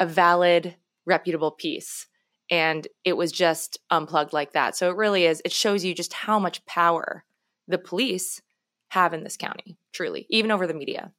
a 0.02 0.06
valid, 0.06 0.74
reputable 1.06 1.52
piece. 1.52 2.08
And 2.50 2.88
it 3.04 3.16
was 3.16 3.30
just 3.30 3.78
unplugged 3.88 4.32
like 4.32 4.52
that. 4.52 4.76
So 4.76 4.90
it 4.90 4.96
really 4.96 5.24
is, 5.24 5.40
it 5.44 5.52
shows 5.52 5.84
you 5.84 5.94
just 5.94 6.12
how 6.12 6.40
much 6.40 6.66
power 6.66 7.24
the 7.68 7.78
police 7.78 8.42
have 8.88 9.14
in 9.14 9.22
this 9.22 9.36
county, 9.36 9.78
truly, 9.92 10.26
even 10.28 10.50
over 10.50 10.66
the 10.66 10.74
media. 10.74 11.12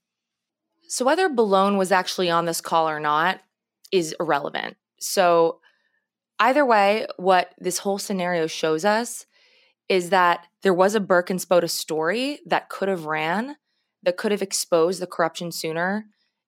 So 0.90 1.06
whether 1.06 1.30
Bellone 1.30 1.78
was 1.78 1.94
actually 1.94 2.30
on 2.30 2.46
this 2.46 2.60
call 2.60 2.90
or 2.90 3.00
not 3.00 3.40
is 3.90 4.14
irrelevant. 4.20 4.76
So 5.00 5.62
either 6.40 6.66
way, 6.66 7.08
what 7.16 7.56
this 7.58 7.80
whole 7.80 7.98
scenario 7.98 8.48
shows 8.48 8.84
us 8.84 9.26
is 9.88 10.10
that 10.10 10.46
there 10.62 10.74
was 10.74 10.94
a 10.94 11.00
Burke 11.00 11.30
and 11.30 11.40
Spota 11.40 11.70
story 11.70 12.42
that 12.46 12.68
could 12.68 12.90
have 12.90 13.06
ran, 13.06 13.56
that 14.04 14.18
could 14.18 14.32
have 14.32 14.42
exposed 14.42 15.02
the 15.02 15.08
corruption 15.08 15.54
sooner, 15.54 16.06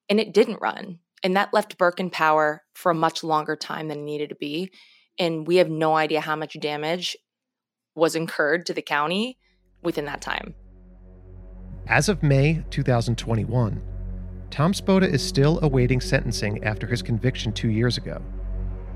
and 0.09 0.19
it 0.19 0.33
didn't 0.33 0.61
run. 0.61 0.99
And 1.25 1.35
that 1.35 1.55
left 1.55 1.79
Burke 1.79 1.99
in 1.99 2.11
power 2.11 2.61
for 2.75 2.91
a 2.91 2.95
much 2.95 3.23
longer 3.23 3.55
time 3.55 3.87
than 3.87 3.97
it 3.97 4.03
needed 4.03 4.29
to 4.29 4.35
be. 4.35 4.69
And 5.17 5.47
we 5.47 5.55
have 5.55 5.71
no 5.71 5.95
idea 5.95 6.21
how 6.21 6.35
much 6.35 6.55
damage 6.59 7.17
was 7.95 8.15
incurred 8.15 8.67
to 8.67 8.75
the 8.75 8.83
county 8.83 9.39
within 9.81 10.05
that 10.05 10.21
time. 10.21 10.53
As 11.87 12.09
of 12.09 12.21
May 12.21 12.63
2021, 12.69 13.81
Tom 14.51 14.71
Spota 14.71 15.11
is 15.11 15.27
still 15.27 15.59
awaiting 15.63 15.99
sentencing 15.99 16.63
after 16.63 16.85
his 16.85 17.01
conviction 17.01 17.51
two 17.51 17.69
years 17.69 17.97
ago, 17.97 18.21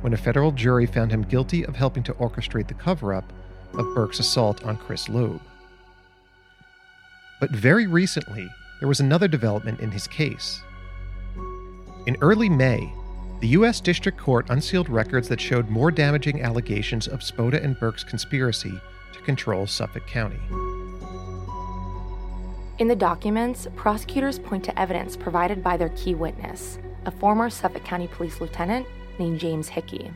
when 0.01 0.13
a 0.13 0.17
federal 0.17 0.51
jury 0.51 0.86
found 0.86 1.12
him 1.12 1.24
guilty 1.24 1.65
of 1.65 1.75
helping 1.75 2.03
to 2.03 2.13
orchestrate 2.13 2.67
the 2.67 2.75
cover 2.75 3.12
up 3.12 3.33
of 3.74 3.95
Burke's 3.95 4.19
assault 4.19 4.63
on 4.63 4.77
Chris 4.77 5.09
Loeb. 5.09 5.41
But 7.39 7.50
very 7.50 7.88
recently, 7.88 8.48
there 8.77 8.88
was 8.88 9.00
another 9.00 9.27
development 9.27 9.79
in 9.79 9.89
his 9.89 10.05
case. 10.05 10.62
In 12.09 12.17
early 12.21 12.49
May, 12.49 12.91
the 13.39 13.49
U.S. 13.49 13.79
District 13.79 14.17
Court 14.17 14.49
unsealed 14.49 14.89
records 14.89 15.29
that 15.29 15.39
showed 15.39 15.69
more 15.69 15.91
damaging 15.91 16.41
allegations 16.41 17.07
of 17.07 17.19
Spota 17.19 17.63
and 17.63 17.79
Burke's 17.79 18.03
conspiracy 18.03 18.73
to 19.13 19.19
control 19.19 19.67
Suffolk 19.67 20.07
County. 20.07 20.39
In 22.79 22.87
the 22.87 22.95
documents, 22.95 23.67
prosecutors 23.75 24.39
point 24.39 24.63
to 24.63 24.79
evidence 24.79 25.15
provided 25.15 25.63
by 25.63 25.77
their 25.77 25.89
key 25.89 26.15
witness, 26.15 26.79
a 27.05 27.11
former 27.11 27.47
Suffolk 27.47 27.83
County 27.83 28.07
Police 28.07 28.41
lieutenant 28.41 28.87
named 29.19 29.39
James 29.39 29.67
Hickey. 29.67 30.11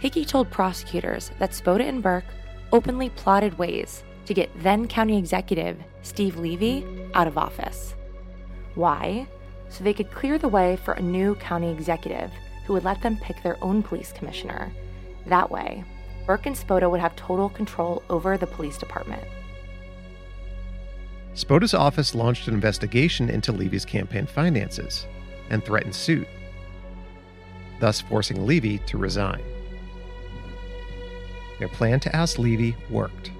Hickey 0.00 0.24
told 0.24 0.50
prosecutors 0.50 1.30
that 1.38 1.52
Spota 1.52 1.88
and 1.88 2.02
Burke 2.02 2.24
openly 2.72 3.10
plotted 3.10 3.56
ways 3.58 4.02
to 4.26 4.34
get 4.34 4.50
then 4.60 4.88
county 4.88 5.16
executive 5.16 5.78
Steve 6.02 6.36
Levy 6.36 6.84
out 7.14 7.28
of 7.28 7.38
office. 7.38 7.94
Why? 8.74 9.28
So 9.70 9.82
they 9.82 9.94
could 9.94 10.10
clear 10.10 10.36
the 10.36 10.48
way 10.48 10.76
for 10.76 10.92
a 10.92 11.02
new 11.02 11.34
county 11.36 11.70
executive 11.70 12.30
who 12.66 12.74
would 12.74 12.84
let 12.84 13.00
them 13.02 13.16
pick 13.16 13.42
their 13.42 13.56
own 13.64 13.82
police 13.82 14.12
commissioner. 14.12 14.70
That 15.26 15.50
way, 15.50 15.84
Burke 16.26 16.46
and 16.46 16.56
Spota 16.56 16.90
would 16.90 17.00
have 17.00 17.16
total 17.16 17.48
control 17.48 18.02
over 18.10 18.36
the 18.36 18.46
police 18.46 18.76
department. 18.78 19.22
Spota's 21.34 21.74
office 21.74 22.14
launched 22.14 22.48
an 22.48 22.54
investigation 22.54 23.30
into 23.30 23.52
Levy's 23.52 23.84
campaign 23.84 24.26
finances 24.26 25.06
and 25.48 25.64
threatened 25.64 25.94
suit, 25.94 26.26
thus 27.78 28.00
forcing 28.00 28.46
Levy 28.46 28.78
to 28.78 28.98
resign. 28.98 29.42
Their 31.58 31.68
plan 31.68 32.00
to 32.00 32.16
oust 32.16 32.38
Levy 32.38 32.76
worked. 32.90 33.30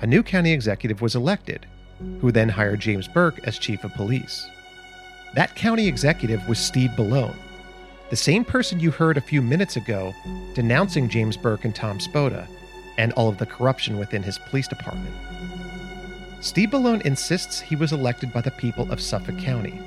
A 0.00 0.06
new 0.06 0.22
county 0.22 0.52
executive 0.52 1.00
was 1.00 1.14
elected, 1.14 1.66
who 2.20 2.32
then 2.32 2.48
hired 2.48 2.80
James 2.80 3.06
Burke 3.06 3.38
as 3.44 3.58
chief 3.58 3.84
of 3.84 3.94
police. 3.94 4.46
That 5.34 5.54
county 5.54 5.86
executive 5.86 6.46
was 6.48 6.58
Steve 6.58 6.90
Bellone, 6.90 7.34
the 8.10 8.16
same 8.16 8.44
person 8.44 8.78
you 8.78 8.90
heard 8.90 9.16
a 9.16 9.22
few 9.22 9.40
minutes 9.40 9.76
ago 9.76 10.14
denouncing 10.52 11.08
James 11.08 11.34
Burke 11.34 11.64
and 11.64 11.74
Tom 11.74 11.98
Spota 11.98 12.46
and 12.98 13.14
all 13.14 13.30
of 13.30 13.38
the 13.38 13.46
corruption 13.46 13.98
within 13.98 14.22
his 14.22 14.38
police 14.38 14.68
department. 14.68 15.14
Steve 16.40 16.68
Bellone 16.68 17.00
insists 17.06 17.58
he 17.58 17.74
was 17.74 17.92
elected 17.92 18.30
by 18.30 18.42
the 18.42 18.50
people 18.50 18.92
of 18.92 19.00
Suffolk 19.00 19.38
County, 19.38 19.80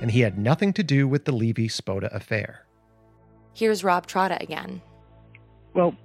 and 0.00 0.08
he 0.08 0.20
had 0.20 0.38
nothing 0.38 0.72
to 0.74 0.84
do 0.84 1.08
with 1.08 1.24
the 1.24 1.32
Levy 1.32 1.66
Spota 1.66 2.14
affair. 2.14 2.64
Here's 3.54 3.82
Rob 3.82 4.06
Trotta 4.06 4.40
again. 4.40 4.80
Well, 5.74 5.96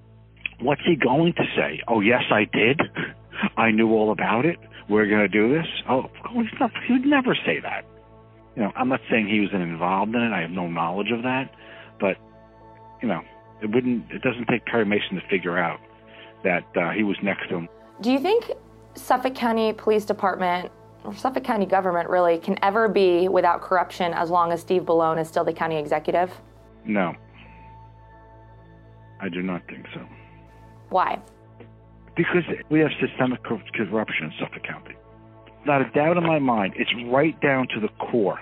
what's 0.62 0.82
he 0.84 0.96
going 0.96 1.34
to 1.34 1.44
say? 1.56 1.82
Oh, 1.88 2.00
yes, 2.00 2.24
I 2.32 2.46
did. 2.46 2.82
I 3.58 3.70
knew 3.70 3.92
all 3.92 4.12
about 4.12 4.46
it. 4.46 4.58
We're 4.90 5.06
going 5.06 5.22
to 5.22 5.28
do 5.28 5.54
this. 5.54 5.68
Oh, 5.88 6.10
he's 6.34 6.48
not, 6.60 6.72
he 6.88 6.94
would 6.94 7.06
never 7.06 7.36
say 7.46 7.60
that. 7.60 7.86
You 8.56 8.64
know, 8.64 8.72
I'm 8.76 8.90
not 8.90 9.02
saying 9.10 9.28
he 9.28 9.40
was 9.40 9.50
involved 9.54 10.14
in 10.16 10.22
it. 10.22 10.32
I 10.32 10.42
have 10.42 10.52
no 10.52 10.68
knowledge 10.68 11.12
of 11.12 11.24
that, 11.24 11.54
but 12.00 12.18
you 13.02 13.08
know, 13.08 13.22
it 13.62 13.72
wouldn't. 13.72 14.12
It 14.12 14.22
doesn't 14.22 14.46
take 14.46 14.66
Perry 14.66 14.86
Mason 14.86 15.16
to 15.16 15.28
figure 15.28 15.58
out 15.58 15.80
that 16.44 16.66
uh, 16.76 16.92
he 16.92 17.04
was 17.04 17.18
next 17.24 17.50
to 17.50 17.56
him. 17.56 17.70
Do 18.02 18.12
you 18.12 18.20
think 18.20 18.52
Suffolk 18.96 19.34
County 19.34 19.74
Police 19.74 20.06
Department 20.06 20.72
or 21.04 21.16
Suffolk 21.16 21.44
County 21.44 21.66
government 21.66 22.10
really 22.10 22.38
can 22.38 22.58
ever 22.64 22.88
be 22.88 23.28
without 23.28 23.62
corruption 23.62 24.14
as 24.14 24.30
long 24.30 24.52
as 24.52 24.62
Steve 24.62 24.84
Bellone 24.84 25.20
is 25.20 25.28
still 25.28 25.44
the 25.44 25.54
county 25.54 25.78
executive? 25.78 26.32
No, 26.86 27.16
I 29.20 29.30
do 29.30 29.42
not 29.42 29.66
think 29.68 29.86
so. 29.94 30.02
Why? 30.90 31.20
Because 32.16 32.44
we 32.70 32.80
have 32.80 32.92
systemic 33.02 33.42
corruption 33.44 34.26
in 34.26 34.34
Suffolk 34.40 34.64
County. 34.64 34.96
Not 35.66 35.82
a 35.82 35.90
doubt 35.92 36.18
in 36.18 36.24
my 36.24 36.40
mind. 36.40 36.74
It's 36.78 36.92
right 37.08 37.40
down 37.42 37.68
to 37.70 37.80
the 37.80 37.90
core. 38.12 38.40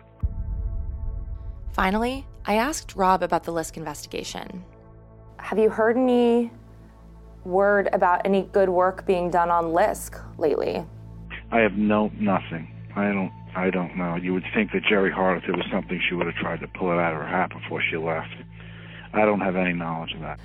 Finally, 1.73 2.25
I 2.45 2.55
asked 2.55 2.95
Rob 2.95 3.21
about 3.23 3.43
the 3.43 3.53
Lisk 3.53 3.77
investigation. 3.77 4.63
Have 5.37 5.59
you 5.59 5.69
heard 5.69 5.95
any 5.97 6.51
word 7.45 7.89
about 7.93 8.21
any 8.25 8.43
good 8.51 8.69
work 8.69 9.05
being 9.05 9.29
done 9.29 9.49
on 9.49 9.65
Lisk 9.65 10.21
lately? 10.37 10.83
I 11.51 11.59
have 11.59 11.73
no 11.73 12.11
nothing. 12.19 12.71
I 12.95 13.11
don't 13.11 13.31
I 13.55 13.69
don't 13.69 13.97
know. 13.97 14.15
You 14.15 14.33
would 14.33 14.45
think 14.53 14.71
that 14.71 14.83
Jerry 14.87 15.11
Hart, 15.11 15.39
if 15.39 15.43
there 15.45 15.55
was 15.55 15.65
something, 15.71 16.01
she 16.07 16.15
would 16.15 16.25
have 16.25 16.35
tried 16.35 16.61
to 16.61 16.67
pull 16.67 16.91
it 16.91 16.99
out 16.99 17.13
of 17.13 17.19
her 17.19 17.27
hat 17.27 17.49
before 17.49 17.81
she 17.89 17.97
left. 17.97 18.33
I 19.13 19.25
don't 19.25 19.41
have 19.41 19.55
any 19.55 19.73
knowledge 19.73 20.13
of 20.13 20.21
that. 20.21 20.39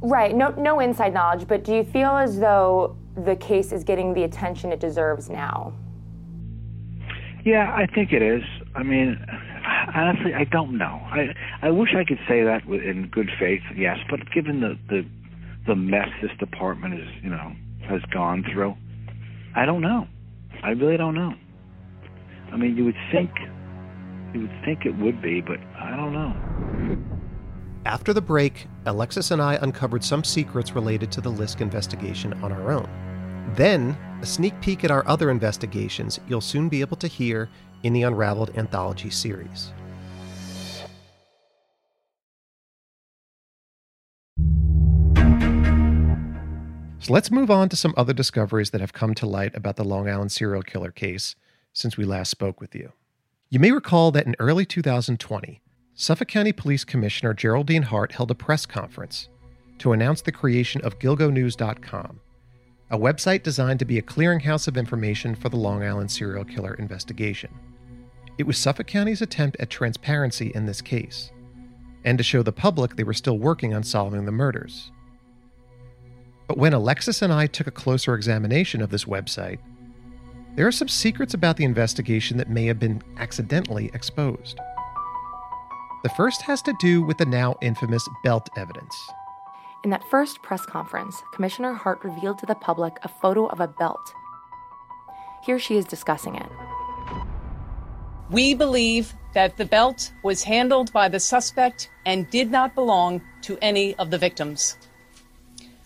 Right, 0.00 0.34
no 0.34 0.50
no 0.50 0.80
inside 0.80 1.12
knowledge, 1.12 1.46
but 1.46 1.64
do 1.64 1.74
you 1.74 1.84
feel 1.84 2.10
as 2.10 2.38
though 2.38 2.96
the 3.16 3.36
case 3.36 3.72
is 3.72 3.84
getting 3.84 4.14
the 4.14 4.24
attention 4.24 4.72
it 4.72 4.80
deserves 4.80 5.28
now? 5.28 5.72
Yeah, 7.48 7.72
I 7.74 7.86
think 7.86 8.12
it 8.12 8.20
is. 8.20 8.42
I 8.74 8.82
mean, 8.82 9.16
honestly, 9.94 10.34
I 10.34 10.44
don't 10.44 10.76
know. 10.76 11.00
I 11.06 11.34
I 11.62 11.70
wish 11.70 11.94
I 11.96 12.04
could 12.04 12.18
say 12.28 12.42
that 12.42 12.64
in 12.64 13.08
good 13.10 13.30
faith, 13.40 13.62
yes. 13.74 13.96
But 14.10 14.30
given 14.30 14.60
the 14.60 14.78
the 14.90 15.06
the 15.66 15.74
mess 15.74 16.10
this 16.20 16.30
department 16.38 17.00
is, 17.00 17.08
you 17.22 17.30
know, 17.30 17.54
has 17.88 18.02
gone 18.12 18.44
through, 18.52 18.76
I 19.56 19.64
don't 19.64 19.80
know. 19.80 20.06
I 20.62 20.72
really 20.72 20.98
don't 20.98 21.14
know. 21.14 21.32
I 22.52 22.58
mean, 22.58 22.76
you 22.76 22.84
would 22.84 23.00
think 23.10 23.30
you 24.34 24.42
would 24.42 24.64
think 24.66 24.84
it 24.84 24.98
would 24.98 25.22
be, 25.22 25.40
but 25.40 25.58
I 25.74 25.96
don't 25.96 26.12
know. 26.12 26.98
After 27.86 28.12
the 28.12 28.20
break, 28.20 28.66
Alexis 28.84 29.30
and 29.30 29.40
I 29.40 29.54
uncovered 29.54 30.04
some 30.04 30.22
secrets 30.22 30.74
related 30.74 31.10
to 31.12 31.22
the 31.22 31.32
Lisk 31.32 31.62
investigation 31.62 32.34
on 32.42 32.52
our 32.52 32.72
own. 32.72 33.07
Then, 33.54 33.96
a 34.20 34.26
sneak 34.26 34.60
peek 34.60 34.84
at 34.84 34.90
our 34.90 35.06
other 35.06 35.30
investigations 35.30 36.20
you'll 36.28 36.40
soon 36.40 36.68
be 36.68 36.80
able 36.80 36.96
to 36.98 37.06
hear 37.06 37.48
in 37.82 37.92
the 37.92 38.02
Unraveled 38.02 38.56
anthology 38.56 39.10
series. 39.10 39.72
So 47.00 47.14
let's 47.14 47.30
move 47.30 47.50
on 47.50 47.68
to 47.70 47.76
some 47.76 47.94
other 47.96 48.12
discoveries 48.12 48.70
that 48.70 48.80
have 48.80 48.92
come 48.92 49.14
to 49.14 49.26
light 49.26 49.56
about 49.56 49.76
the 49.76 49.84
Long 49.84 50.10
Island 50.10 50.30
serial 50.30 50.62
killer 50.62 50.90
case 50.90 51.36
since 51.72 51.96
we 51.96 52.04
last 52.04 52.30
spoke 52.30 52.60
with 52.60 52.74
you. 52.74 52.92
You 53.48 53.60
may 53.60 53.70
recall 53.70 54.10
that 54.10 54.26
in 54.26 54.34
early 54.38 54.66
2020, 54.66 55.62
Suffolk 55.94 56.28
County 56.28 56.52
Police 56.52 56.84
Commissioner 56.84 57.32
Geraldine 57.32 57.84
Hart 57.84 58.12
held 58.12 58.30
a 58.30 58.34
press 58.34 58.66
conference 58.66 59.28
to 59.78 59.92
announce 59.92 60.20
the 60.20 60.32
creation 60.32 60.82
of 60.82 60.98
GilgoNews.com, 60.98 62.20
a 62.90 62.98
website 62.98 63.42
designed 63.42 63.78
to 63.78 63.84
be 63.84 63.98
a 63.98 64.02
clearinghouse 64.02 64.66
of 64.66 64.76
information 64.76 65.34
for 65.34 65.48
the 65.48 65.56
Long 65.56 65.82
Island 65.82 66.10
serial 66.10 66.44
killer 66.44 66.74
investigation. 66.74 67.52
It 68.38 68.46
was 68.46 68.56
Suffolk 68.56 68.86
County's 68.86 69.20
attempt 69.20 69.56
at 69.60 69.68
transparency 69.68 70.52
in 70.54 70.64
this 70.64 70.80
case, 70.80 71.30
and 72.04 72.16
to 72.16 72.24
show 72.24 72.42
the 72.42 72.52
public 72.52 72.96
they 72.96 73.04
were 73.04 73.12
still 73.12 73.38
working 73.38 73.74
on 73.74 73.82
solving 73.82 74.24
the 74.24 74.32
murders. 74.32 74.90
But 76.46 76.56
when 76.56 76.72
Alexis 76.72 77.20
and 77.20 77.32
I 77.32 77.46
took 77.46 77.66
a 77.66 77.72
closer 77.72 78.14
examination 78.14 78.80
of 78.80 78.90
this 78.90 79.04
website, 79.04 79.58
there 80.54 80.66
are 80.66 80.72
some 80.72 80.88
secrets 80.88 81.34
about 81.34 81.56
the 81.56 81.64
investigation 81.64 82.38
that 82.38 82.48
may 82.48 82.64
have 82.66 82.78
been 82.78 83.02
accidentally 83.18 83.90
exposed. 83.92 84.58
The 86.02 86.08
first 86.10 86.42
has 86.42 86.62
to 86.62 86.74
do 86.80 87.02
with 87.02 87.18
the 87.18 87.26
now 87.26 87.56
infamous 87.60 88.08
belt 88.24 88.48
evidence. 88.56 88.96
In 89.84 89.90
that 89.90 90.02
first 90.10 90.42
press 90.42 90.66
conference, 90.66 91.22
Commissioner 91.32 91.72
Hart 91.72 92.02
revealed 92.02 92.38
to 92.40 92.46
the 92.46 92.54
public 92.56 92.94
a 93.02 93.08
photo 93.08 93.46
of 93.46 93.60
a 93.60 93.68
belt. 93.68 94.00
Here 95.44 95.58
she 95.58 95.76
is 95.76 95.84
discussing 95.84 96.34
it. 96.34 96.48
We 98.30 98.54
believe 98.54 99.14
that 99.34 99.56
the 99.56 99.64
belt 99.64 100.12
was 100.24 100.42
handled 100.42 100.92
by 100.92 101.08
the 101.08 101.20
suspect 101.20 101.90
and 102.04 102.28
did 102.30 102.50
not 102.50 102.74
belong 102.74 103.22
to 103.42 103.56
any 103.62 103.94
of 103.94 104.10
the 104.10 104.18
victims. 104.18 104.76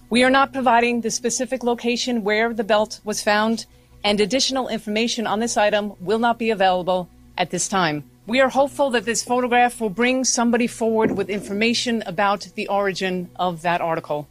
We 0.08 0.24
are 0.24 0.30
not 0.30 0.52
providing 0.52 1.00
the 1.00 1.10
specific 1.10 1.62
location 1.62 2.24
where 2.24 2.52
the 2.52 2.64
belt 2.64 3.00
was 3.04 3.22
found, 3.22 3.66
and 4.04 4.20
additional 4.20 4.68
information 4.68 5.26
on 5.26 5.38
this 5.38 5.56
item 5.56 5.94
will 6.00 6.18
not 6.18 6.38
be 6.38 6.50
available 6.50 7.08
at 7.38 7.50
this 7.50 7.68
time. 7.68 8.10
We 8.24 8.40
are 8.40 8.48
hopeful 8.48 8.90
that 8.90 9.04
this 9.04 9.24
photograph 9.24 9.80
will 9.80 9.90
bring 9.90 10.22
somebody 10.22 10.68
forward 10.68 11.10
with 11.10 11.28
information 11.28 12.04
about 12.06 12.46
the 12.54 12.68
origin 12.68 13.28
of 13.34 13.62
that 13.62 13.80
article. 13.80 14.28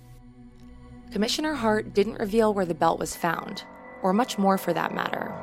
Commissioner 1.12 1.56
Hart 1.56 1.94
didn't 1.94 2.20
reveal 2.20 2.54
where 2.54 2.66
the 2.66 2.74
belt 2.74 3.00
was 3.00 3.18
found, 3.18 3.66
or 4.02 4.14
much 4.14 4.38
more 4.38 4.58
for 4.58 4.72
that 4.72 4.94
matter. 4.94 5.36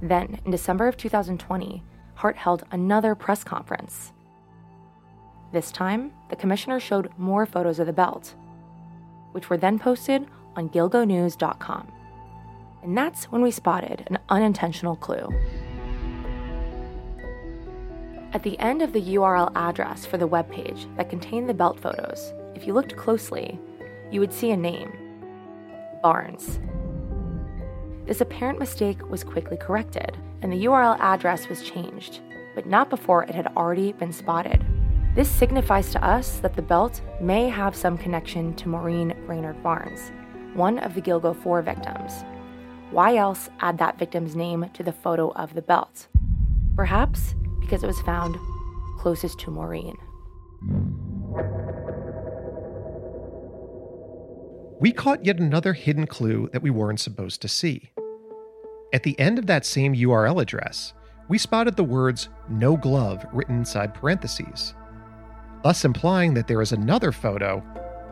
Then, 0.00 0.40
in 0.46 0.50
December 0.50 0.88
of 0.88 0.96
2020, 0.96 1.82
Hart 2.14 2.36
held 2.36 2.64
another 2.70 3.14
press 3.14 3.44
conference. 3.44 4.12
This 5.52 5.70
time, 5.70 6.12
the 6.30 6.36
commissioner 6.36 6.80
showed 6.80 7.10
more 7.18 7.44
photos 7.44 7.78
of 7.78 7.86
the 7.86 7.92
belt, 7.92 8.34
which 9.32 9.50
were 9.50 9.58
then 9.58 9.78
posted 9.78 10.24
on 10.56 10.70
gilgonews.com. 10.70 11.92
And 12.82 12.96
that's 12.96 13.24
when 13.24 13.42
we 13.42 13.50
spotted 13.50 14.04
an 14.06 14.18
unintentional 14.30 14.96
clue. 14.96 15.28
At 18.32 18.44
the 18.44 18.58
end 18.60 18.80
of 18.80 18.92
the 18.92 19.02
URL 19.16 19.50
address 19.56 20.06
for 20.06 20.16
the 20.16 20.28
webpage 20.28 20.94
that 20.96 21.10
contained 21.10 21.48
the 21.48 21.54
belt 21.54 21.80
photos, 21.80 22.32
if 22.54 22.64
you 22.64 22.72
looked 22.72 22.96
closely, 22.96 23.58
you 24.12 24.20
would 24.20 24.32
see 24.32 24.52
a 24.52 24.56
name 24.56 24.92
Barnes. 26.00 26.60
This 28.06 28.20
apparent 28.20 28.60
mistake 28.60 29.08
was 29.10 29.24
quickly 29.24 29.56
corrected, 29.56 30.16
and 30.42 30.52
the 30.52 30.64
URL 30.64 30.96
address 31.00 31.48
was 31.48 31.62
changed, 31.62 32.20
but 32.54 32.66
not 32.66 32.88
before 32.88 33.24
it 33.24 33.34
had 33.34 33.48
already 33.56 33.92
been 33.92 34.12
spotted. 34.12 34.64
This 35.16 35.28
signifies 35.28 35.90
to 35.90 36.04
us 36.04 36.38
that 36.38 36.54
the 36.54 36.62
belt 36.62 37.00
may 37.20 37.48
have 37.48 37.74
some 37.74 37.98
connection 37.98 38.54
to 38.54 38.68
Maureen 38.68 39.12
Brainerd 39.26 39.60
Barnes, 39.60 40.12
one 40.54 40.78
of 40.78 40.94
the 40.94 41.02
Gilgo 41.02 41.34
4 41.34 41.62
victims. 41.62 42.24
Why 42.92 43.16
else 43.16 43.50
add 43.58 43.78
that 43.78 43.98
victim's 43.98 44.36
name 44.36 44.70
to 44.72 44.84
the 44.84 44.92
photo 44.92 45.32
of 45.32 45.54
the 45.54 45.62
belt? 45.62 46.06
Perhaps 46.76 47.34
because 47.60 47.82
it 47.82 47.86
was 47.86 48.00
found 48.02 48.36
closest 48.98 49.38
to 49.40 49.50
Maureen. 49.50 49.96
We 54.80 54.92
caught 54.92 55.24
yet 55.24 55.38
another 55.38 55.74
hidden 55.74 56.06
clue 56.06 56.48
that 56.52 56.62
we 56.62 56.70
weren't 56.70 57.00
supposed 57.00 57.42
to 57.42 57.48
see. 57.48 57.90
At 58.92 59.02
the 59.02 59.18
end 59.20 59.38
of 59.38 59.46
that 59.46 59.66
same 59.66 59.94
URL 59.94 60.40
address, 60.40 60.94
we 61.28 61.38
spotted 61.38 61.76
the 61.76 61.84
words 61.84 62.28
no 62.48 62.76
glove 62.76 63.24
written 63.32 63.58
inside 63.58 63.94
parentheses, 63.94 64.74
thus 65.62 65.84
implying 65.84 66.34
that 66.34 66.48
there 66.48 66.60
is 66.60 66.72
another 66.72 67.12
photo 67.12 67.62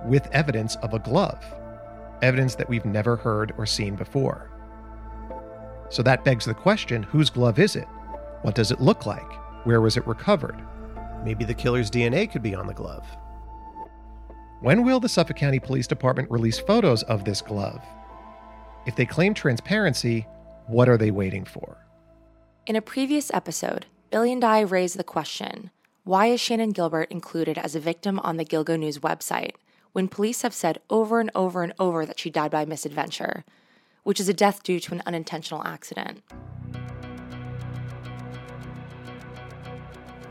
with 0.07 0.29
evidence 0.33 0.77
of 0.77 0.95
a 0.95 0.99
glove, 0.99 1.43
evidence 2.23 2.55
that 2.55 2.69
we've 2.69 2.85
never 2.85 3.17
heard 3.17 3.53
or 3.59 3.67
seen 3.67 3.97
before. 3.97 4.51
So 5.91 6.03
that 6.03 6.25
begs 6.25 6.45
the 6.45 6.55
question 6.55 7.03
whose 7.03 7.31
glove 7.31 7.59
is 7.59 7.77
it? 7.77 7.89
What 8.43 8.55
does 8.55 8.71
it 8.71 8.81
look 8.81 9.05
like? 9.05 9.33
Where 9.65 9.81
was 9.81 9.97
it 9.97 10.07
recovered? 10.07 10.63
Maybe 11.25 11.45
the 11.45 11.55
killer's 11.55 11.91
DNA 11.91 12.31
could 12.31 12.43
be 12.43 12.55
on 12.55 12.67
the 12.67 12.75
glove. 12.75 13.05
When 14.61 14.85
will 14.85 15.01
the 15.01 15.09
Suffolk 15.09 15.37
County 15.37 15.59
Police 15.59 15.87
Department 15.87 16.31
release 16.31 16.59
photos 16.59 17.03
of 17.05 17.25
this 17.25 17.43
glove? 17.43 17.83
If 18.87 18.97
they 18.97 19.07
claim 19.07 19.35
transparency, 19.35 20.27
what 20.67 20.89
are 20.89 20.97
they 20.97 21.11
waiting 21.11 21.45
for? 21.45 21.85
In 22.67 22.77
a 22.77 22.83
previous 22.83 23.33
episode, 23.33 23.87
Billy 24.11 24.33
and 24.33 24.45
I 24.45 24.61
raised 24.61 24.99
the 24.99 25.05
question 25.05 25.71
why 26.05 26.29
is 26.29 26.41
Shannan 26.41 26.73
Gilbert 26.73 27.11
included 27.11 27.59
as 27.59 27.75
a 27.75 27.81
victim 27.81 28.19
on 28.21 28.39
the 28.39 28.45
Gilgo 28.45 28.79
News 28.79 29.01
website 29.01 29.53
when 29.93 30.09
police 30.09 30.43
have 30.43 30.55
said 30.55 30.81
over 30.89 31.21
and 31.21 31.31
over 31.35 31.63
and 31.63 31.75
over 31.79 32.07
that 32.07 32.19
she 32.19 32.31
died 32.31 32.51
by 32.51 32.65
misadventure, 32.65 33.45
which 34.05 34.21
is 34.21 34.29
a 34.29 34.33
death 34.33 34.63
due 34.63 34.81
to 34.81 34.95
an 34.95 35.03
unintentional 35.05 35.63
accident? 35.67 36.23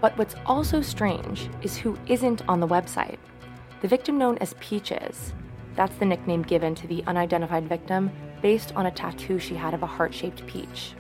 But 0.02 0.18
what's 0.18 0.36
also 0.46 0.82
strange 0.82 1.50
is 1.62 1.78
who 1.78 1.98
isn't 2.08 2.48
on 2.48 2.60
the 2.60 2.68
website. 2.68 3.18
The 3.82 3.88
victim 3.88 4.18
known 4.18 4.38
as 4.40 4.56
Peaches, 4.60 5.34
that's 5.76 5.96
the 5.98 6.06
nickname 6.06 6.42
given 6.42 6.74
to 6.76 6.88
the 6.88 7.04
unidentified 7.06 7.70
victim 7.70 8.12
based 8.42 8.76
on 8.76 8.88
a 8.88 8.92
tattoo 8.92 9.38
she 9.38 9.54
had 9.56 9.74
of 9.76 9.84
a 9.84 9.88
heart 9.88 10.14
shaped 10.14 10.46
peach. 10.48 10.94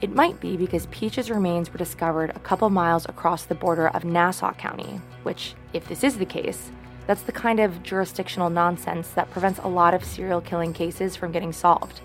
It 0.00 0.14
might 0.14 0.40
be 0.40 0.56
because 0.56 0.86
Peach's 0.86 1.30
remains 1.30 1.72
were 1.72 1.78
discovered 1.78 2.30
a 2.30 2.40
couple 2.40 2.70
miles 2.70 3.04
across 3.08 3.44
the 3.44 3.54
border 3.54 3.88
of 3.88 4.04
Nassau 4.04 4.52
County, 4.52 5.00
which, 5.22 5.54
if 5.72 5.88
this 5.88 6.02
is 6.02 6.18
the 6.18 6.24
case, 6.24 6.70
that's 7.06 7.22
the 7.22 7.32
kind 7.32 7.60
of 7.60 7.82
jurisdictional 7.82 8.50
nonsense 8.50 9.08
that 9.10 9.30
prevents 9.30 9.58
a 9.60 9.68
lot 9.68 9.94
of 9.94 10.04
serial 10.04 10.40
killing 10.40 10.72
cases 10.72 11.16
from 11.16 11.32
getting 11.32 11.52
solved. 11.52 12.00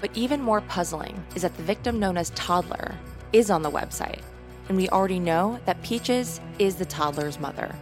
But 0.00 0.16
even 0.16 0.40
more 0.40 0.60
puzzling 0.62 1.24
is 1.34 1.42
that 1.42 1.56
the 1.56 1.62
victim 1.62 1.98
known 1.98 2.16
as 2.16 2.30
Toddler 2.30 2.94
is 3.32 3.50
on 3.50 3.62
the 3.62 3.70
website, 3.70 4.22
and 4.68 4.76
we 4.76 4.88
already 4.90 5.18
know 5.18 5.58
that 5.64 5.82
Peaches 5.82 6.40
is 6.58 6.76
the 6.76 6.84
toddler's 6.84 7.40
mother. 7.40 7.74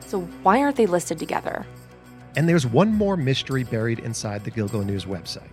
So 0.00 0.20
why 0.42 0.60
aren't 0.60 0.76
they 0.76 0.86
listed 0.86 1.18
together? 1.18 1.66
And 2.36 2.48
there's 2.48 2.66
one 2.66 2.92
more 2.92 3.16
mystery 3.16 3.64
buried 3.64 3.98
inside 4.00 4.44
the 4.44 4.50
Gilgo 4.50 4.84
News 4.84 5.04
website. 5.04 5.50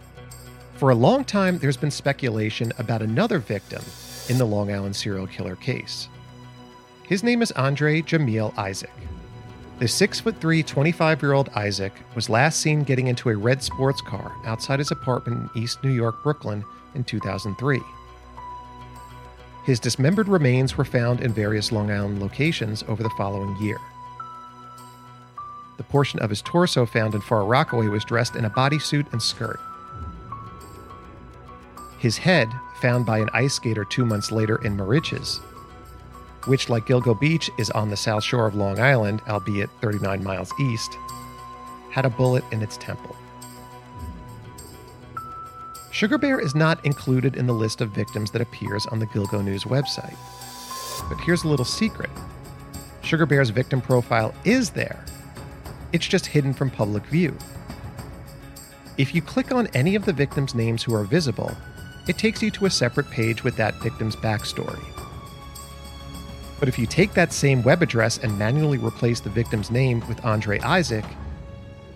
For 0.75 0.91
a 0.91 0.95
long 0.95 1.25
time, 1.25 1.57
there's 1.57 1.77
been 1.77 1.91
speculation 1.91 2.71
about 2.77 3.01
another 3.01 3.39
victim 3.39 3.81
in 4.29 4.37
the 4.37 4.45
Long 4.45 4.71
Island 4.71 4.95
serial 4.95 5.27
killer 5.27 5.55
case. 5.55 6.07
His 7.03 7.23
name 7.23 7.41
is 7.41 7.51
Andre 7.53 8.01
Jamil 8.01 8.55
Isaac. 8.57 8.91
The 9.79 9.87
6 9.87 10.19
foot 10.19 10.39
3, 10.41 10.63
25 10.63 11.21
year 11.21 11.33
old 11.33 11.49
Isaac 11.49 11.93
was 12.15 12.29
last 12.29 12.59
seen 12.59 12.83
getting 12.83 13.07
into 13.07 13.29
a 13.29 13.37
red 13.37 13.61
sports 13.61 14.01
car 14.01 14.31
outside 14.45 14.79
his 14.79 14.91
apartment 14.91 15.51
in 15.55 15.63
East 15.63 15.83
New 15.83 15.91
York, 15.91 16.21
Brooklyn 16.23 16.63
in 16.95 17.03
2003. 17.03 17.79
His 19.67 19.81
dismembered 19.81 20.29
remains 20.29 20.77
were 20.77 20.85
found 20.85 21.19
in 21.19 21.33
various 21.33 21.73
Long 21.73 21.91
Island 21.91 22.21
locations 22.21 22.83
over 22.87 23.03
the 23.03 23.09
following 23.17 23.53
year. 23.57 23.77
The 25.75 25.83
portion 25.83 26.21
of 26.21 26.29
his 26.29 26.41
torso 26.41 26.85
found 26.85 27.13
in 27.13 27.19
Far 27.19 27.43
Rockaway 27.43 27.89
was 27.89 28.05
dressed 28.05 28.37
in 28.37 28.45
a 28.45 28.49
bodysuit 28.49 29.11
and 29.11 29.21
skirt. 29.21 29.59
His 31.99 32.17
head, 32.17 32.47
found 32.79 33.05
by 33.05 33.17
an 33.17 33.29
ice 33.33 33.55
skater 33.55 33.83
two 33.83 34.05
months 34.05 34.31
later 34.31 34.55
in 34.63 34.77
Moriches, 34.77 35.41
which, 36.45 36.69
like 36.69 36.85
Gilgo 36.85 37.19
Beach, 37.19 37.49
is 37.59 37.69
on 37.71 37.89
the 37.89 37.97
south 37.97 38.23
shore 38.23 38.47
of 38.47 38.55
Long 38.55 38.79
Island, 38.79 39.21
albeit 39.27 39.69
39 39.81 40.23
miles 40.23 40.53
east, 40.61 40.97
had 41.91 42.05
a 42.05 42.09
bullet 42.09 42.45
in 42.53 42.61
its 42.61 42.77
temple. 42.77 43.17
Sugar 45.97 46.19
Bear 46.19 46.39
is 46.39 46.53
not 46.53 46.85
included 46.85 47.37
in 47.37 47.47
the 47.47 47.55
list 47.55 47.81
of 47.81 47.89
victims 47.89 48.29
that 48.29 48.39
appears 48.39 48.85
on 48.85 48.99
the 48.99 49.07
Gilgo 49.07 49.43
News 49.43 49.63
website. 49.63 50.15
But 51.09 51.19
here's 51.21 51.43
a 51.43 51.47
little 51.47 51.65
secret 51.65 52.11
Sugar 53.01 53.25
Bear's 53.25 53.49
victim 53.49 53.81
profile 53.81 54.31
is 54.45 54.69
there, 54.69 55.03
it's 55.93 56.07
just 56.07 56.27
hidden 56.27 56.53
from 56.53 56.69
public 56.69 57.03
view. 57.07 57.35
If 58.99 59.15
you 59.15 59.23
click 59.23 59.51
on 59.51 59.65
any 59.73 59.95
of 59.95 60.05
the 60.05 60.13
victims' 60.13 60.53
names 60.53 60.83
who 60.83 60.93
are 60.93 61.03
visible, 61.03 61.57
it 62.07 62.19
takes 62.19 62.43
you 62.43 62.51
to 62.51 62.67
a 62.67 62.69
separate 62.69 63.09
page 63.09 63.43
with 63.43 63.55
that 63.55 63.81
victim's 63.81 64.15
backstory. 64.15 64.85
But 66.59 66.69
if 66.69 66.77
you 66.77 66.85
take 66.85 67.15
that 67.15 67.33
same 67.33 67.63
web 67.63 67.81
address 67.81 68.19
and 68.19 68.37
manually 68.37 68.77
replace 68.77 69.19
the 69.19 69.31
victim's 69.31 69.71
name 69.71 70.07
with 70.07 70.23
Andre 70.23 70.59
Isaac, 70.59 71.05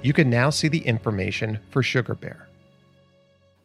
you 0.02 0.12
can 0.12 0.28
now 0.28 0.50
see 0.50 0.70
the 0.70 0.88
information 0.88 1.60
for 1.70 1.84
Sugar 1.84 2.16
Bear. 2.16 2.48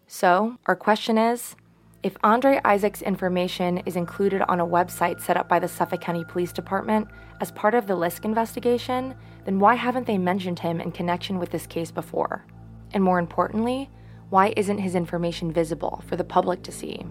So, 0.09 0.57
our 0.67 0.77
question 0.77 1.19
is 1.19 1.57
if 2.03 2.17
Andre 2.23 2.61
Isaac's 2.65 3.03
information 3.03 3.79
is 3.79 3.97
included 3.97 4.41
on 4.43 4.61
a 4.61 4.67
website 4.67 5.21
set 5.21 5.37
up 5.37 5.49
by 5.49 5.59
the 5.59 5.67
Suffolk 5.67 6.01
County 6.01 6.25
Police 6.25 6.53
Department 6.53 7.09
as 7.41 7.51
part 7.51 7.75
of 7.75 7.89
the 7.89 7.97
Lisk 7.97 8.25
investigation, 8.25 9.17
then 9.45 9.59
why 9.59 9.75
haven't 9.75 10.07
they 10.07 10.17
mentioned 10.17 10.61
him 10.61 10.81
in 10.81 10.93
connection 10.93 11.41
with 11.41 11.51
this 11.51 11.67
case 11.67 11.91
before? 11.91 12.45
And 12.93 13.03
more 13.03 13.19
importantly, 13.19 13.91
why 14.31 14.55
isn't 14.57 14.79
his 14.79 14.95
information 14.95 15.53
visible 15.53 16.05
for 16.07 16.15
the 16.15 16.23
public 16.23 16.63
to 16.63 16.73
see? 16.73 17.05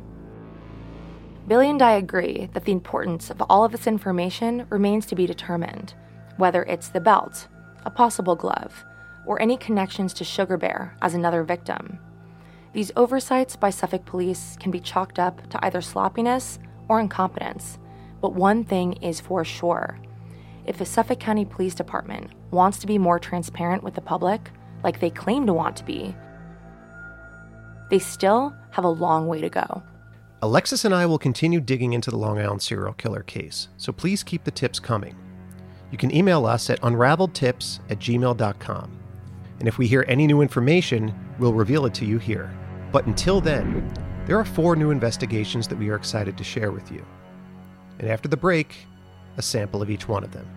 Billy 1.48 1.70
and 1.70 1.82
I 1.82 1.94
agree 1.94 2.50
that 2.54 2.64
the 2.64 2.72
importance 2.72 3.30
of 3.30 3.42
all 3.50 3.66
of 3.66 3.74
this 3.74 3.88
information 3.88 4.66
remains 4.70 5.06
to 5.08 5.16
be 5.16 5.28
determined, 5.28 5.94
whether 6.38 6.64
it's 6.64 6.88
the 6.88 7.02
belt, 7.02 7.50
a 7.86 7.90
possible 7.90 8.36
glove, 8.36 8.86
or 9.26 9.42
any 9.42 9.58
connections 9.58 10.14
to 10.14 10.24
Sugar 10.24 10.56
Bear 10.56 10.96
as 11.02 11.14
another 11.14 11.44
victim. 11.44 12.00
These 12.76 12.92
oversights 12.98 13.56
by 13.56 13.70
Suffolk 13.70 14.04
police 14.04 14.58
can 14.60 14.70
be 14.70 14.82
chalked 14.82 15.18
up 15.18 15.50
to 15.52 15.66
either 15.66 15.80
sloppiness 15.80 16.60
or 16.90 17.00
incompetence, 17.00 17.80
but 18.20 18.34
one 18.34 18.66
thing 18.66 19.02
is 19.02 19.22
for 19.22 19.46
sure. 19.46 19.98
If 20.66 20.78
the 20.78 20.86
Suffolk 20.86 21.22
County 21.22 21.46
Police 21.46 21.74
Department 21.74 22.32
wants 22.52 22.80
to 22.80 22.86
be 22.86 22.98
more 22.98 23.18
transparent 23.18 23.82
with 23.82 23.94
the 23.94 24.02
public, 24.02 24.52
like 24.84 25.00
they 25.00 25.10
claim 25.10 25.46
to 25.46 25.54
want 25.54 25.78
to 25.78 25.86
be, 25.86 26.14
they 27.90 27.98
still 27.98 28.54
have 28.72 28.84
a 28.84 28.90
long 28.90 29.28
way 29.28 29.40
to 29.40 29.50
go. 29.50 29.82
Alexis 30.42 30.84
and 30.84 30.94
I 30.94 31.06
will 31.06 31.18
continue 31.18 31.62
digging 31.62 31.94
into 31.94 32.12
the 32.12 32.18
Long 32.18 32.40
Island 32.40 32.62
serial 32.62 32.92
killer 32.92 33.24
case, 33.24 33.70
so 33.78 33.94
please 33.94 34.22
keep 34.22 34.44
the 34.44 34.52
tips 34.52 34.82
coming. 34.82 35.16
You 35.92 35.98
can 35.98 36.14
email 36.14 36.46
us 36.46 36.70
at 36.70 36.82
unraveledtips 36.82 37.80
at 37.90 38.00
gmail.com. 38.00 39.00
And 39.60 39.68
if 39.70 39.78
we 39.78 39.88
hear 39.88 40.04
any 40.10 40.28
new 40.28 40.42
information, 40.42 41.18
we'll 41.40 41.54
reveal 41.54 41.86
it 41.86 41.94
to 41.94 42.06
you 42.06 42.18
here. 42.18 42.54
But 42.96 43.08
until 43.08 43.42
then, 43.42 43.94
there 44.26 44.40
are 44.40 44.46
four 44.46 44.78
new 44.78 44.90
investigations 44.90 45.68
that 45.68 45.78
we 45.78 45.90
are 45.90 45.96
excited 45.96 46.38
to 46.38 46.46
share 46.46 46.72
with 46.72 46.90
you. 46.90 47.06
And 48.00 48.08
after 48.08 48.30
the 48.30 48.38
break, 48.38 48.74
a 49.36 49.42
sample 49.42 49.82
of 49.82 49.90
each 49.90 50.08
one 50.08 50.24
of 50.24 50.32
them. 50.32 50.48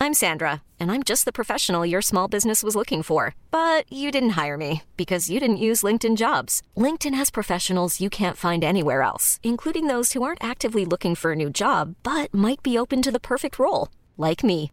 I'm 0.00 0.14
Sandra, 0.14 0.62
and 0.80 0.90
I'm 0.90 1.04
just 1.04 1.26
the 1.26 1.32
professional 1.32 1.86
your 1.86 2.02
small 2.02 2.26
business 2.26 2.64
was 2.64 2.74
looking 2.74 3.04
for. 3.04 3.36
But 3.52 3.84
you 3.88 4.10
didn't 4.10 4.30
hire 4.30 4.56
me 4.56 4.82
because 4.96 5.30
you 5.30 5.38
didn't 5.38 5.58
use 5.58 5.84
LinkedIn 5.84 6.16
jobs. 6.16 6.60
LinkedIn 6.76 7.14
has 7.14 7.30
professionals 7.30 8.00
you 8.00 8.10
can't 8.10 8.36
find 8.36 8.64
anywhere 8.64 9.02
else, 9.02 9.38
including 9.44 9.86
those 9.86 10.12
who 10.12 10.24
aren't 10.24 10.42
actively 10.42 10.84
looking 10.84 11.14
for 11.14 11.30
a 11.30 11.36
new 11.36 11.50
job 11.50 11.94
but 12.02 12.34
might 12.34 12.64
be 12.64 12.76
open 12.76 13.00
to 13.00 13.12
the 13.12 13.20
perfect 13.20 13.60
role, 13.60 13.90
like 14.16 14.42
me. 14.42 14.72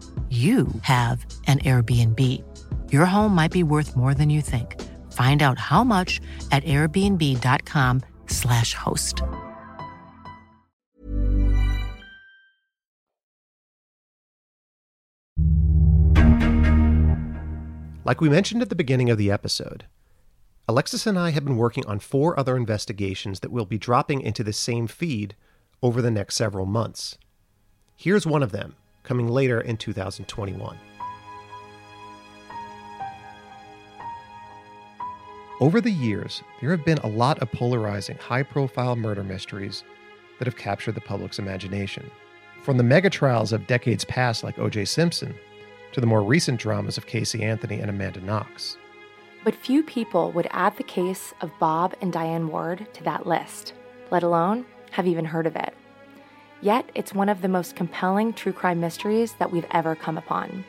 you 0.31 0.67
have 0.83 1.25
an 1.47 1.59
Airbnb. 1.59 2.19
Your 2.89 3.05
home 3.05 3.35
might 3.35 3.51
be 3.51 3.63
worth 3.63 3.97
more 3.97 4.13
than 4.13 4.29
you 4.29 4.41
think. 4.41 4.81
Find 5.11 5.43
out 5.43 5.59
how 5.59 5.83
much 5.83 6.21
at 6.53 6.63
airbnb.com/slash 6.63 8.73
host. 8.73 9.21
Like 18.03 18.19
we 18.21 18.29
mentioned 18.29 18.61
at 18.61 18.69
the 18.69 18.75
beginning 18.75 19.09
of 19.09 19.17
the 19.17 19.29
episode, 19.29 19.85
Alexis 20.67 21.05
and 21.05 21.19
I 21.19 21.31
have 21.31 21.43
been 21.43 21.57
working 21.57 21.85
on 21.85 21.99
four 21.99 22.39
other 22.39 22.55
investigations 22.55 23.41
that 23.41 23.51
will 23.51 23.65
be 23.65 23.77
dropping 23.77 24.21
into 24.21 24.43
the 24.43 24.53
same 24.53 24.87
feed 24.87 25.35
over 25.83 26.01
the 26.01 26.09
next 26.09 26.35
several 26.35 26.65
months. 26.65 27.17
Here's 27.95 28.25
one 28.25 28.41
of 28.41 28.53
them, 28.53 28.75
coming 29.03 29.27
later 29.27 29.61
in 29.61 29.77
2021. 29.77 30.77
Over 35.59 35.79
the 35.79 35.91
years, 35.91 36.41
there 36.59 36.71
have 36.71 36.83
been 36.83 36.97
a 36.99 37.07
lot 37.07 37.37
of 37.39 37.51
polarizing, 37.51 38.17
high 38.17 38.41
profile 38.41 38.95
murder 38.95 39.23
mysteries 39.23 39.83
that 40.39 40.47
have 40.47 40.57
captured 40.57 40.95
the 40.95 41.01
public's 41.01 41.37
imagination. 41.37 42.09
From 42.63 42.77
the 42.77 42.83
mega 42.83 43.11
trials 43.11 43.53
of 43.53 43.67
decades 43.67 44.03
past, 44.03 44.43
like 44.43 44.57
O.J. 44.57 44.85
Simpson, 44.85 45.35
to 45.91 46.01
the 46.01 46.07
more 46.07 46.23
recent 46.23 46.59
dramas 46.59 46.97
of 46.97 47.05
Casey 47.05 47.43
Anthony 47.43 47.79
and 47.79 47.91
Amanda 47.91 48.21
Knox. 48.21 48.77
But 49.43 49.55
few 49.55 49.83
people 49.83 50.31
would 50.31 50.47
add 50.49 50.77
the 50.77 50.83
case 50.83 51.33
of 51.41 51.51
Bob 51.59 51.95
and 52.01 52.11
Diane 52.11 52.47
Ward 52.47 52.87
to 52.93 53.03
that 53.03 53.27
list, 53.27 53.73
let 54.09 54.23
alone 54.23 54.65
have 54.91 55.05
even 55.05 55.25
heard 55.25 55.45
of 55.45 55.55
it. 55.55 55.75
Yet, 56.61 56.91
it's 56.93 57.15
one 57.15 57.27
of 57.27 57.41
the 57.41 57.47
most 57.47 57.75
compelling 57.75 58.33
true 58.33 58.53
crime 58.53 58.79
mysteries 58.79 59.33
that 59.39 59.51
we've 59.51 59.65
ever 59.71 59.95
come 59.95 60.17
upon. 60.17 60.63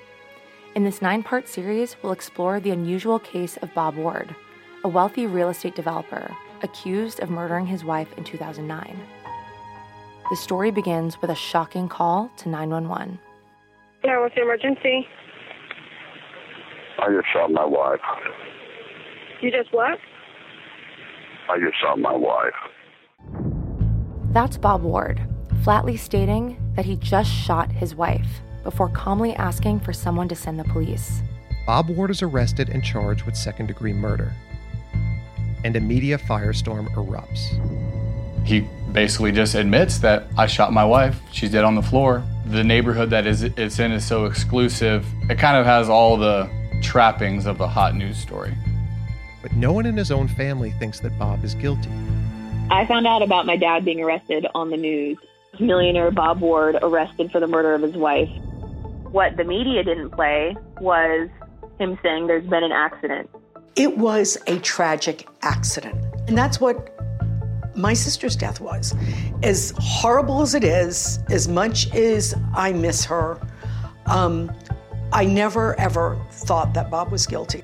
In 0.74 0.84
this 0.84 1.02
nine 1.02 1.22
part 1.22 1.46
series, 1.46 1.96
we'll 2.02 2.12
explore 2.12 2.60
the 2.60 2.70
unusual 2.70 3.18
case 3.18 3.58
of 3.58 3.74
Bob 3.74 3.96
Ward, 3.96 4.34
a 4.84 4.88
wealthy 4.88 5.26
real 5.26 5.50
estate 5.50 5.74
developer 5.74 6.34
accused 6.62 7.20
of 7.20 7.28
murdering 7.28 7.66
his 7.66 7.84
wife 7.84 8.08
in 8.16 8.24
2009. 8.24 8.98
The 10.30 10.36
story 10.36 10.70
begins 10.70 11.20
with 11.20 11.30
a 11.30 11.34
shocking 11.34 11.88
call 11.88 12.30
to 12.38 12.48
911. 12.48 13.18
Yeah, 14.02 14.18
what's 14.20 14.34
the 14.34 14.42
emergency? 14.42 15.06
I 17.00 17.08
just 17.08 17.26
shot 17.34 17.50
my 17.50 17.66
wife. 17.66 18.00
You 19.42 19.50
just 19.50 19.74
what? 19.74 19.98
I 21.50 21.58
just 21.58 21.78
shot 21.82 21.98
my 21.98 22.14
wife. 22.14 22.54
That's 24.32 24.56
Bob 24.56 24.82
Ward, 24.82 25.20
flatly 25.62 25.96
stating 25.96 26.56
that 26.74 26.84
he 26.84 26.96
just 26.96 27.30
shot 27.30 27.70
his 27.70 27.94
wife 27.94 28.40
before 28.64 28.88
calmly 28.88 29.34
asking 29.34 29.78
for 29.78 29.92
someone 29.92 30.28
to 30.28 30.34
send 30.34 30.58
the 30.58 30.64
police. 30.64 31.22
Bob 31.66 31.88
Ward 31.88 32.10
is 32.10 32.22
arrested 32.22 32.68
and 32.68 32.82
charged 32.82 33.22
with 33.24 33.36
second 33.36 33.66
degree 33.66 33.92
murder. 33.92 34.32
And 35.64 35.76
a 35.76 35.80
media 35.80 36.18
firestorm 36.18 36.92
erupts. 36.94 37.60
He 38.44 38.66
basically 38.90 39.30
just 39.30 39.54
admits 39.54 39.98
that 39.98 40.24
I 40.36 40.46
shot 40.46 40.72
my 40.72 40.84
wife. 40.84 41.20
She's 41.30 41.52
dead 41.52 41.64
on 41.64 41.76
the 41.76 41.82
floor. 41.82 42.24
The 42.46 42.64
neighborhood 42.64 43.10
that 43.10 43.28
is 43.28 43.44
it's 43.44 43.78
in 43.78 43.92
is 43.92 44.04
so 44.04 44.24
exclusive. 44.24 45.06
It 45.30 45.38
kind 45.38 45.56
of 45.56 45.64
has 45.64 45.88
all 45.88 46.16
the 46.16 46.50
trappings 46.82 47.46
of 47.46 47.60
a 47.60 47.68
hot 47.68 47.94
news 47.94 48.18
story. 48.18 48.56
But 49.40 49.52
no 49.52 49.72
one 49.72 49.86
in 49.86 49.96
his 49.96 50.10
own 50.10 50.26
family 50.26 50.72
thinks 50.72 50.98
that 51.00 51.16
Bob 51.20 51.44
is 51.44 51.54
guilty. 51.54 51.90
I 52.70 52.84
found 52.86 53.06
out 53.06 53.22
about 53.22 53.46
my 53.46 53.56
dad 53.56 53.84
being 53.84 54.00
arrested 54.00 54.46
on 54.54 54.70
the 54.70 54.76
news. 54.76 55.18
Millionaire 55.60 56.10
Bob 56.10 56.40
Ward 56.40 56.76
arrested 56.80 57.30
for 57.30 57.38
the 57.38 57.46
murder 57.46 57.74
of 57.74 57.82
his 57.82 57.94
wife. 57.94 58.30
What 59.10 59.36
the 59.36 59.44
media 59.44 59.84
didn't 59.84 60.10
play 60.10 60.56
was 60.80 61.28
him 61.78 61.98
saying 62.02 62.26
there's 62.26 62.46
been 62.46 62.64
an 62.64 62.72
accident. 62.72 63.28
It 63.76 63.98
was 63.98 64.38
a 64.46 64.58
tragic 64.60 65.28
accident. 65.42 66.02
And 66.26 66.36
that's 66.36 66.60
what 66.60 66.96
my 67.76 67.92
sister's 67.92 68.34
death 68.34 68.60
was. 68.60 68.94
As 69.42 69.74
horrible 69.78 70.40
as 70.40 70.54
it 70.54 70.64
is, 70.64 71.18
as 71.30 71.48
much 71.48 71.92
as 71.94 72.34
I 72.54 72.72
miss 72.72 73.04
her, 73.04 73.38
um, 74.06 74.50
I 75.12 75.26
never 75.26 75.78
ever 75.78 76.18
thought 76.30 76.72
that 76.74 76.90
Bob 76.90 77.12
was 77.12 77.26
guilty. 77.26 77.62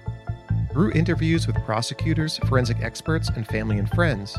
Through 0.73 0.93
interviews 0.93 1.47
with 1.47 1.57
prosecutors, 1.65 2.37
forensic 2.49 2.83
experts, 2.83 3.31
and 3.31 3.47
family 3.47 3.79
and 3.79 3.89
friends, 3.91 4.37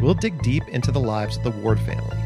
we'll 0.00 0.14
dig 0.14 0.40
deep 0.42 0.66
into 0.68 0.92
the 0.92 1.00
lives 1.00 1.36
of 1.36 1.42
the 1.42 1.50
Ward 1.50 1.80
family 1.80 2.16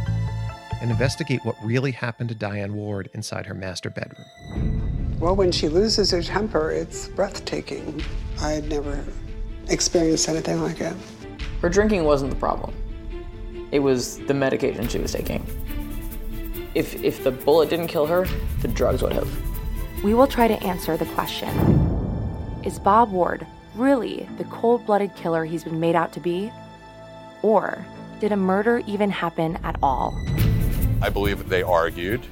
and 0.81 0.91
investigate 0.91 1.45
what 1.45 1.57
really 1.63 1.91
happened 1.91 2.29
to 2.31 2.35
Diane 2.35 2.75
Ward 2.75 3.11
inside 3.13 3.47
her 3.47 3.55
master 3.55 3.91
bedroom. 3.91 4.27
Well, 5.21 5.37
when 5.37 5.53
she 5.53 5.69
loses 5.69 6.11
her 6.11 6.23
temper, 6.23 6.71
it's 6.71 7.09
breathtaking. 7.09 8.03
I 8.41 8.53
had 8.53 8.69
never 8.69 9.05
experienced 9.69 10.29
anything 10.29 10.63
like 10.63 10.81
it. 10.81 10.95
Her 11.61 11.69
drinking 11.69 12.05
wasn't 12.05 12.31
the 12.31 12.37
problem. 12.37 12.75
It 13.71 13.81
was 13.81 14.19
the 14.21 14.35
medication 14.35 14.89
she 14.89 14.99
was 14.99 15.13
taking. 15.13 15.47
If, 16.75 17.03
if 17.03 17.23
the 17.23 17.31
bullet 17.31 17.69
didn't 17.69 17.89
kill 17.89 18.07
her, 18.07 18.27
the 18.63 18.69
drugs 18.69 19.03
would 19.03 19.13
have. 19.13 19.29
We 20.03 20.15
will 20.15 20.27
try 20.27 20.49
to 20.49 20.63
answer 20.63 20.97
the 20.97 21.07
question 21.07 21.49
Is 22.65 22.79
Bob 22.79 23.13
Ward 23.13 23.47
really 23.75 24.29
the 24.39 24.45
cold 24.45 24.87
blooded 24.87 25.15
killer 25.15 25.45
he's 25.45 25.65
been 25.65 25.81
made 25.81 25.95
out 25.95 26.13
to 26.15 26.21
be? 26.21 26.51
Or 27.43 27.85
did 28.21 28.33
a 28.33 28.37
murder 28.37 28.83
even 28.87 29.11
happen 29.11 29.59
at 29.65 29.77
all? 29.83 30.15
I 31.03 31.09
believe 31.09 31.49
they 31.49 31.63
argued. 31.63 32.27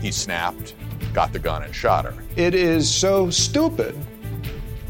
He 0.00 0.10
snapped, 0.12 0.74
got 1.12 1.32
the 1.32 1.38
gun, 1.38 1.62
and 1.62 1.74
shot 1.74 2.04
her. 2.04 2.14
It 2.36 2.54
is 2.54 2.92
so 2.92 3.30
stupid 3.30 3.96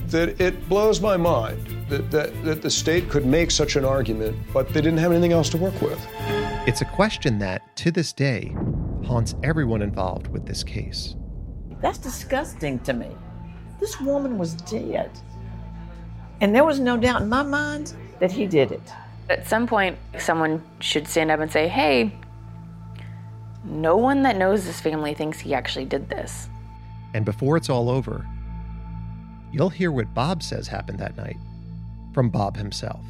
that 0.08 0.40
it 0.40 0.68
blows 0.68 1.00
my 1.00 1.16
mind 1.16 1.66
that, 1.88 2.10
that, 2.10 2.44
that 2.44 2.62
the 2.62 2.70
state 2.70 3.08
could 3.08 3.26
make 3.26 3.50
such 3.50 3.76
an 3.76 3.84
argument, 3.84 4.36
but 4.52 4.68
they 4.68 4.80
didn't 4.80 4.98
have 4.98 5.12
anything 5.12 5.32
else 5.32 5.48
to 5.50 5.56
work 5.56 5.80
with. 5.80 6.04
It's 6.66 6.80
a 6.80 6.84
question 6.84 7.38
that, 7.38 7.76
to 7.78 7.90
this 7.90 8.12
day, 8.12 8.54
haunts 9.04 9.34
everyone 9.42 9.82
involved 9.82 10.28
with 10.28 10.46
this 10.46 10.62
case. 10.62 11.14
That's 11.80 11.98
disgusting 11.98 12.78
to 12.80 12.92
me. 12.92 13.08
This 13.78 14.00
woman 14.00 14.38
was 14.38 14.54
dead. 14.54 15.10
And 16.40 16.54
there 16.54 16.64
was 16.64 16.80
no 16.80 16.96
doubt 16.96 17.22
in 17.22 17.28
my 17.28 17.42
mind 17.42 17.94
that 18.18 18.30
he 18.30 18.46
did 18.46 18.72
it. 18.72 18.82
At 19.28 19.48
some 19.48 19.66
point, 19.66 19.96
someone 20.18 20.62
should 20.80 21.06
stand 21.08 21.30
up 21.30 21.40
and 21.40 21.50
say, 21.50 21.68
hey, 21.68 22.12
No 23.64 23.96
one 23.96 24.22
that 24.22 24.36
knows 24.36 24.64
this 24.64 24.80
family 24.80 25.14
thinks 25.14 25.38
he 25.38 25.54
actually 25.54 25.84
did 25.84 26.08
this. 26.08 26.48
And 27.14 27.24
before 27.24 27.56
it's 27.56 27.68
all 27.68 27.90
over, 27.90 28.26
you'll 29.52 29.68
hear 29.68 29.92
what 29.92 30.12
Bob 30.14 30.42
says 30.42 30.68
happened 30.68 30.98
that 30.98 31.16
night 31.16 31.36
from 32.14 32.30
Bob 32.30 32.56
himself. 32.56 33.04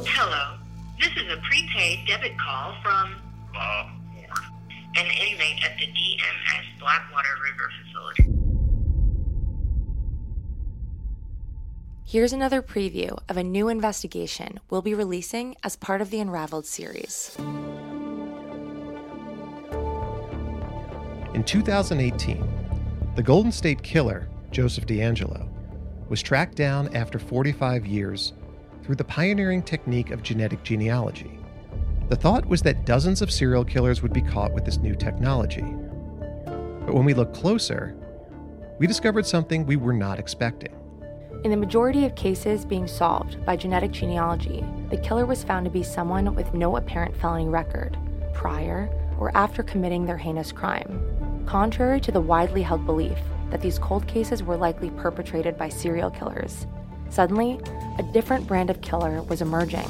Hello. 0.00 0.58
This 1.00 1.10
is 1.10 1.32
a 1.32 1.36
prepaid 1.42 2.06
debit 2.06 2.38
call 2.38 2.74
from 2.82 3.16
Bob 3.52 3.90
Ward, 4.16 4.28
an 4.96 5.06
inmate 5.06 5.62
at 5.64 5.76
the 5.78 5.86
DMS 5.86 6.80
Blackwater 6.80 7.34
River 7.42 7.70
facility. 7.82 8.30
Here's 12.06 12.32
another 12.32 12.62
preview 12.62 13.18
of 13.28 13.36
a 13.36 13.42
new 13.42 13.68
investigation 13.68 14.60
we'll 14.70 14.82
be 14.82 14.94
releasing 14.94 15.56
as 15.64 15.74
part 15.74 16.00
of 16.00 16.10
the 16.10 16.20
Unraveled 16.20 16.66
series. 16.66 17.36
In 21.44 21.48
2018, 21.48 22.42
the 23.16 23.22
Golden 23.22 23.52
State 23.52 23.82
Killer, 23.82 24.26
Joseph 24.50 24.86
DeAngelo, 24.86 25.46
was 26.08 26.22
tracked 26.22 26.54
down 26.54 26.88
after 26.96 27.18
45 27.18 27.84
years 27.84 28.32
through 28.82 28.94
the 28.94 29.04
pioneering 29.04 29.62
technique 29.62 30.10
of 30.10 30.22
genetic 30.22 30.62
genealogy. 30.62 31.38
The 32.08 32.16
thought 32.16 32.46
was 32.46 32.62
that 32.62 32.86
dozens 32.86 33.20
of 33.20 33.30
serial 33.30 33.62
killers 33.62 34.00
would 34.00 34.14
be 34.14 34.22
caught 34.22 34.54
with 34.54 34.64
this 34.64 34.78
new 34.78 34.94
technology. 34.94 35.66
But 36.46 36.94
when 36.94 37.04
we 37.04 37.12
looked 37.12 37.36
closer, 37.36 37.94
we 38.78 38.86
discovered 38.86 39.26
something 39.26 39.66
we 39.66 39.76
were 39.76 39.92
not 39.92 40.18
expecting. 40.18 40.74
In 41.44 41.50
the 41.50 41.58
majority 41.58 42.06
of 42.06 42.16
cases 42.16 42.64
being 42.64 42.86
solved 42.86 43.44
by 43.44 43.56
genetic 43.56 43.90
genealogy, 43.90 44.64
the 44.88 44.96
killer 44.96 45.26
was 45.26 45.44
found 45.44 45.66
to 45.66 45.70
be 45.70 45.82
someone 45.82 46.34
with 46.34 46.54
no 46.54 46.78
apparent 46.78 47.14
felony 47.14 47.50
record, 47.50 47.98
prior 48.32 48.88
or 49.18 49.30
after 49.36 49.62
committing 49.62 50.06
their 50.06 50.16
heinous 50.16 50.50
crime. 50.50 51.23
Contrary 51.46 52.00
to 52.00 52.12
the 52.12 52.20
widely 52.20 52.62
held 52.62 52.86
belief 52.86 53.18
that 53.50 53.60
these 53.60 53.78
cold 53.78 54.06
cases 54.06 54.42
were 54.42 54.56
likely 54.56 54.90
perpetrated 54.90 55.56
by 55.56 55.68
serial 55.68 56.10
killers, 56.10 56.66
suddenly, 57.10 57.60
a 57.98 58.02
different 58.12 58.46
brand 58.46 58.70
of 58.70 58.80
killer 58.80 59.22
was 59.22 59.40
emerging 59.40 59.88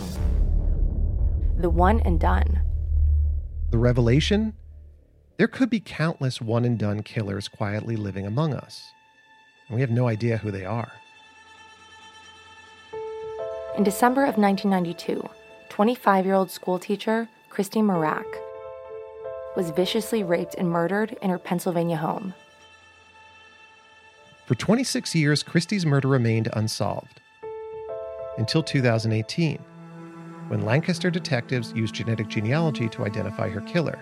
the 1.58 1.70
one 1.70 2.00
and 2.00 2.18
done. 2.20 2.60
The 3.70 3.78
revelation? 3.78 4.54
There 5.36 5.48
could 5.48 5.70
be 5.70 5.80
countless 5.80 6.40
one 6.40 6.64
and 6.64 6.78
done 6.78 7.02
killers 7.02 7.48
quietly 7.48 7.96
living 7.96 8.26
among 8.26 8.54
us, 8.54 8.92
and 9.68 9.74
we 9.74 9.80
have 9.80 9.90
no 9.90 10.08
idea 10.08 10.36
who 10.36 10.50
they 10.50 10.64
are. 10.64 10.92
In 13.76 13.82
December 13.82 14.22
of 14.22 14.36
1992, 14.36 15.28
25 15.68 16.24
year 16.24 16.34
old 16.34 16.50
schoolteacher 16.50 17.28
Christy 17.48 17.80
Mirack 17.80 18.26
was 19.56 19.70
viciously 19.70 20.22
raped 20.22 20.54
and 20.56 20.68
murdered 20.68 21.16
in 21.22 21.30
her 21.30 21.38
Pennsylvania 21.38 21.96
home. 21.96 22.34
For 24.46 24.54
26 24.54 25.14
years, 25.14 25.42
Christy's 25.42 25.86
murder 25.86 26.08
remained 26.08 26.50
unsolved. 26.52 27.20
Until 28.36 28.62
2018, 28.62 29.58
when 30.48 30.64
Lancaster 30.64 31.10
detectives 31.10 31.72
used 31.72 31.94
genetic 31.94 32.28
genealogy 32.28 32.88
to 32.90 33.04
identify 33.04 33.48
her 33.48 33.62
killer. 33.62 33.98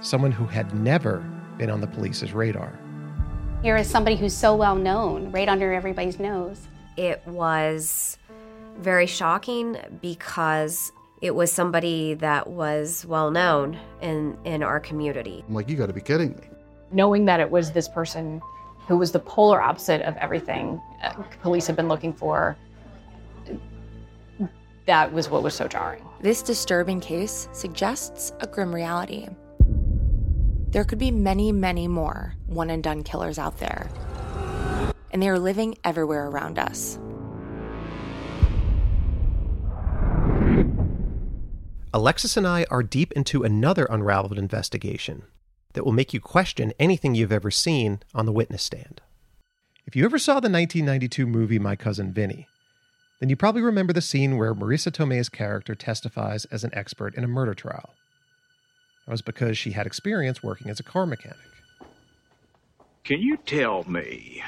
Someone 0.00 0.32
who 0.32 0.46
had 0.46 0.74
never 0.74 1.18
been 1.58 1.68
on 1.68 1.80
the 1.80 1.86
police's 1.86 2.32
radar. 2.32 2.78
Here 3.62 3.76
is 3.76 3.86
somebody 3.86 4.16
who's 4.16 4.32
so 4.32 4.56
well 4.56 4.74
known, 4.74 5.30
right 5.30 5.48
under 5.48 5.74
everybody's 5.74 6.18
nose. 6.18 6.66
It 6.96 7.22
was 7.26 8.16
very 8.78 9.06
shocking 9.06 9.76
because 10.00 10.92
it 11.20 11.34
was 11.34 11.52
somebody 11.52 12.14
that 12.14 12.46
was 12.46 13.04
well 13.06 13.30
known 13.30 13.78
in, 14.00 14.38
in 14.44 14.62
our 14.62 14.80
community. 14.80 15.44
I'm 15.46 15.54
like, 15.54 15.68
you 15.68 15.76
gotta 15.76 15.92
be 15.92 16.00
kidding 16.00 16.30
me. 16.36 16.48
Knowing 16.92 17.24
that 17.26 17.40
it 17.40 17.50
was 17.50 17.72
this 17.72 17.88
person 17.88 18.40
who 18.86 18.96
was 18.96 19.12
the 19.12 19.18
polar 19.20 19.60
opposite 19.60 20.02
of 20.02 20.16
everything 20.16 20.80
uh, 21.02 21.12
police 21.42 21.66
had 21.66 21.76
been 21.76 21.88
looking 21.88 22.12
for, 22.12 22.56
that 24.86 25.12
was 25.12 25.28
what 25.28 25.42
was 25.42 25.54
so 25.54 25.68
jarring. 25.68 26.04
This 26.20 26.42
disturbing 26.42 27.00
case 27.00 27.48
suggests 27.52 28.32
a 28.40 28.46
grim 28.46 28.74
reality. 28.74 29.28
There 30.70 30.84
could 30.84 30.98
be 30.98 31.10
many, 31.10 31.52
many 31.52 31.86
more 31.86 32.34
one 32.46 32.70
and 32.70 32.82
done 32.82 33.04
killers 33.04 33.38
out 33.38 33.58
there, 33.58 33.90
and 35.12 35.22
they 35.22 35.28
are 35.28 35.38
living 35.38 35.76
everywhere 35.84 36.28
around 36.28 36.58
us. 36.58 36.98
Alexis 41.92 42.36
and 42.36 42.46
I 42.46 42.66
are 42.70 42.84
deep 42.84 43.10
into 43.12 43.42
another 43.42 43.84
unraveled 43.86 44.38
investigation 44.38 45.24
that 45.72 45.84
will 45.84 45.90
make 45.90 46.14
you 46.14 46.20
question 46.20 46.72
anything 46.78 47.16
you've 47.16 47.32
ever 47.32 47.50
seen 47.50 47.98
on 48.14 48.26
the 48.26 48.32
witness 48.32 48.62
stand. 48.62 49.00
If 49.86 49.96
you 49.96 50.04
ever 50.04 50.18
saw 50.18 50.34
the 50.34 50.48
1992 50.48 51.26
movie 51.26 51.58
My 51.58 51.74
Cousin 51.74 52.12
Vinny, 52.12 52.46
then 53.18 53.28
you 53.28 53.34
probably 53.34 53.60
remember 53.60 53.92
the 53.92 54.00
scene 54.00 54.36
where 54.36 54.54
Marisa 54.54 54.92
Tomei's 54.92 55.28
character 55.28 55.74
testifies 55.74 56.44
as 56.44 56.62
an 56.62 56.70
expert 56.74 57.16
in 57.16 57.24
a 57.24 57.28
murder 57.28 57.54
trial. 57.54 57.90
That 59.06 59.12
was 59.12 59.22
because 59.22 59.58
she 59.58 59.72
had 59.72 59.86
experience 59.86 60.44
working 60.44 60.70
as 60.70 60.78
a 60.78 60.84
car 60.84 61.06
mechanic. 61.06 61.38
Can 63.02 63.20
you 63.20 63.36
tell 63.36 63.82
me 63.82 64.44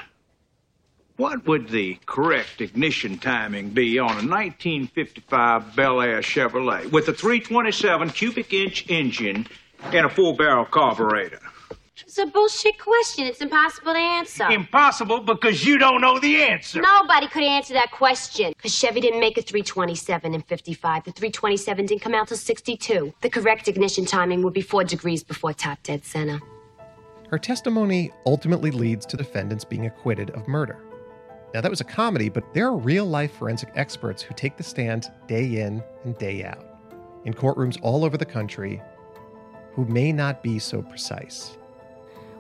what 1.17 1.47
would 1.47 1.69
the 1.69 1.99
correct 2.07 2.61
ignition 2.61 3.19
timing 3.19 3.71
be 3.71 3.99
on 3.99 4.11
a 4.11 4.27
1955 4.29 5.77
Bel 5.77 6.01
Air 6.01 6.21
Chevrolet 6.21 6.91
with 6.91 7.09
a 7.09 7.13
327 7.13 8.11
cubic 8.11 8.53
inch 8.53 8.89
engine 8.89 9.47
and 9.85 10.07
a 10.07 10.09
four 10.09 10.35
barrel 10.37 10.65
carburetor? 10.65 11.41
It's 12.01 12.19
a 12.19 12.27
bullshit 12.27 12.79
question. 12.79 13.27
It's 13.27 13.41
impossible 13.41 13.93
to 13.93 13.99
answer. 13.99 14.51
Impossible 14.51 15.21
because 15.21 15.65
you 15.65 15.79
don't 15.79 16.01
know 16.01 16.19
the 16.19 16.43
answer. 16.43 16.81
Nobody 16.81 17.27
could 17.27 17.43
answer 17.43 17.75
that 17.75 17.91
question. 17.91 18.53
Because 18.57 18.75
Chevy 18.75 19.01
didn't 19.01 19.21
make 19.21 19.39
a 19.39 19.43
327 19.43 20.35
in 20.35 20.43
55. 20.43 21.05
The 21.05 21.13
327 21.13 21.87
didn't 21.87 22.03
come 22.03 22.15
out 22.15 22.29
till 22.29 22.37
62. 22.37 23.15
The 23.21 23.31
correct 23.31 23.69
ignition 23.69 24.05
timing 24.05 24.43
would 24.43 24.53
be 24.53 24.61
four 24.61 24.85
degrees 24.85 25.23
before 25.23 25.53
top 25.53 25.83
dead 25.83 26.05
center. 26.05 26.41
Her 27.31 27.39
testimony 27.39 28.11
ultimately 28.27 28.71
leads 28.71 29.07
to 29.07 29.17
defendants 29.17 29.65
being 29.65 29.87
acquitted 29.87 30.31
of 30.31 30.47
murder. 30.49 30.79
Now, 31.55 31.61
that 31.61 31.71
was 31.71 31.83
a 31.83 31.85
comedy, 31.85 32.31
but 32.31 32.55
there 32.55 32.67
are 32.67 32.77
real 32.77 33.05
life 33.05 33.33
forensic 33.37 33.71
experts 33.75 34.23
who 34.23 34.35
take 34.35 34.57
the 34.57 34.63
stand 34.63 35.13
day 35.29 35.61
in 35.61 35.83
and 36.05 36.17
day 36.17 36.45
out 36.45 36.65
in 37.25 37.35
courtrooms 37.35 37.79
all 37.83 38.05
over 38.05 38.17
the 38.17 38.25
country 38.25 38.81
who 39.75 39.85
may 39.85 40.13
not 40.13 40.43
be 40.43 40.59
so 40.59 40.81
precise. 40.83 41.59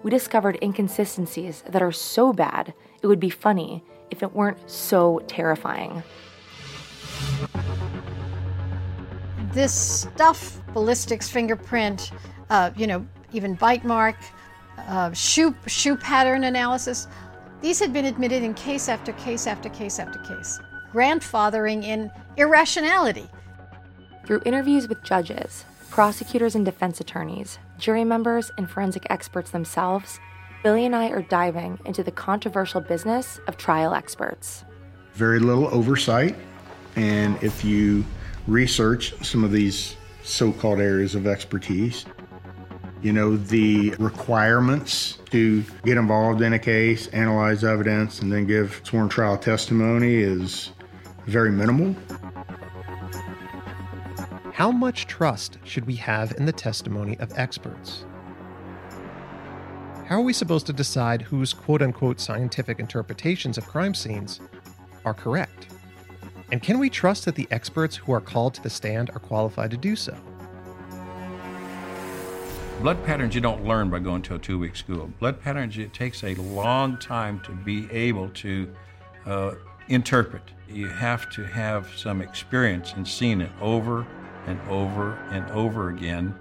We 0.02 0.10
discovered 0.10 0.58
inconsistencies 0.62 1.62
that 1.68 1.82
are 1.82 1.92
so 1.92 2.32
bad 2.32 2.74
it 3.02 3.06
would 3.06 3.20
be 3.20 3.30
funny 3.30 3.84
if 4.10 4.22
it 4.22 4.32
weren't 4.32 4.58
so 4.70 5.20
terrifying. 5.26 6.02
This 9.52 9.74
stuff, 9.74 10.60
ballistics, 10.72 11.28
fingerprint, 11.28 12.12
uh, 12.48 12.70
you 12.76 12.86
know, 12.86 13.06
even 13.32 13.54
bite 13.54 13.84
mark, 13.84 14.16
uh, 14.78 15.12
shoe 15.12 15.54
shoe 15.66 15.96
pattern 15.96 16.44
analysis, 16.44 17.06
these 17.62 17.78
had 17.78 17.92
been 17.92 18.04
admitted 18.04 18.42
in 18.42 18.54
case 18.54 18.88
after 18.88 19.12
case 19.12 19.46
after 19.46 19.68
case 19.70 19.98
after 19.98 20.18
case, 20.18 20.60
grandfathering 20.92 21.84
in 21.84 22.10
irrationality. 22.36 23.30
Through 24.26 24.42
interviews 24.44 24.88
with 24.88 25.02
judges, 25.04 25.64
prosecutors 25.88 26.54
and 26.56 26.64
defense 26.64 27.00
attorneys, 27.00 27.58
jury 27.78 28.04
members, 28.04 28.50
and 28.58 28.68
forensic 28.68 29.06
experts 29.10 29.50
themselves, 29.50 30.18
Billy 30.62 30.84
and 30.84 30.94
I 30.94 31.10
are 31.10 31.22
diving 31.22 31.78
into 31.84 32.02
the 32.02 32.10
controversial 32.10 32.80
business 32.80 33.40
of 33.46 33.56
trial 33.56 33.94
experts. 33.94 34.64
Very 35.14 35.38
little 35.38 35.66
oversight, 35.68 36.34
and 36.96 37.40
if 37.42 37.64
you 37.64 38.04
research 38.46 39.14
some 39.24 39.44
of 39.44 39.52
these 39.52 39.96
so 40.24 40.52
called 40.52 40.80
areas 40.80 41.14
of 41.14 41.26
expertise, 41.26 42.06
you 43.02 43.12
know, 43.12 43.36
the 43.36 43.90
requirements 43.98 45.18
to 45.30 45.64
get 45.84 45.96
involved 45.96 46.40
in 46.40 46.52
a 46.52 46.58
case, 46.58 47.08
analyze 47.08 47.64
evidence, 47.64 48.20
and 48.20 48.32
then 48.32 48.46
give 48.46 48.80
sworn 48.84 49.08
trial 49.08 49.36
testimony 49.36 50.14
is 50.14 50.70
very 51.26 51.50
minimal. 51.50 51.96
How 54.52 54.70
much 54.70 55.06
trust 55.06 55.58
should 55.64 55.86
we 55.86 55.96
have 55.96 56.32
in 56.32 56.46
the 56.46 56.52
testimony 56.52 57.18
of 57.18 57.32
experts? 57.36 58.04
How 60.06 60.16
are 60.18 60.22
we 60.22 60.32
supposed 60.32 60.66
to 60.66 60.72
decide 60.72 61.22
whose 61.22 61.52
quote 61.52 61.82
unquote 61.82 62.20
scientific 62.20 62.78
interpretations 62.78 63.58
of 63.58 63.66
crime 63.66 63.94
scenes 63.94 64.40
are 65.04 65.14
correct? 65.14 65.68
And 66.52 66.62
can 66.62 66.78
we 66.78 66.90
trust 66.90 67.24
that 67.24 67.34
the 67.34 67.48
experts 67.50 67.96
who 67.96 68.12
are 68.12 68.20
called 68.20 68.54
to 68.54 68.62
the 68.62 68.70
stand 68.70 69.10
are 69.10 69.18
qualified 69.18 69.70
to 69.70 69.76
do 69.76 69.96
so? 69.96 70.14
Blood 72.82 73.04
patterns 73.04 73.32
you 73.32 73.40
don't 73.40 73.64
learn 73.64 73.90
by 73.90 74.00
going 74.00 74.22
to 74.22 74.34
a 74.34 74.38
two 74.40 74.58
week 74.58 74.74
school. 74.74 75.08
Blood 75.20 75.40
patterns, 75.40 75.78
it 75.78 75.94
takes 75.94 76.24
a 76.24 76.34
long 76.34 76.96
time 76.96 77.38
to 77.44 77.52
be 77.52 77.88
able 77.92 78.28
to 78.30 78.68
uh, 79.24 79.52
interpret. 79.86 80.42
You 80.68 80.88
have 80.88 81.30
to 81.30 81.44
have 81.44 81.88
some 81.96 82.20
experience 82.20 82.94
in 82.94 83.04
seeing 83.04 83.40
it 83.40 83.52
over 83.60 84.04
and 84.48 84.60
over 84.68 85.12
and 85.30 85.48
over 85.52 85.90
again 85.90 86.34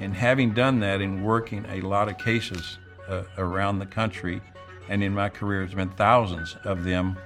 And 0.00 0.14
having 0.14 0.54
done 0.54 0.80
that 0.80 1.02
and 1.02 1.22
working 1.22 1.66
a 1.68 1.82
lot 1.82 2.08
of 2.08 2.16
cases 2.16 2.78
uh, 3.06 3.24
around 3.36 3.78
the 3.78 3.86
country, 3.86 4.40
and 4.88 5.02
in 5.02 5.12
my 5.12 5.28
career, 5.28 5.64
it's 5.64 5.74
been 5.74 5.90
thousands 5.90 6.56
of 6.64 6.84
them, 6.84 7.18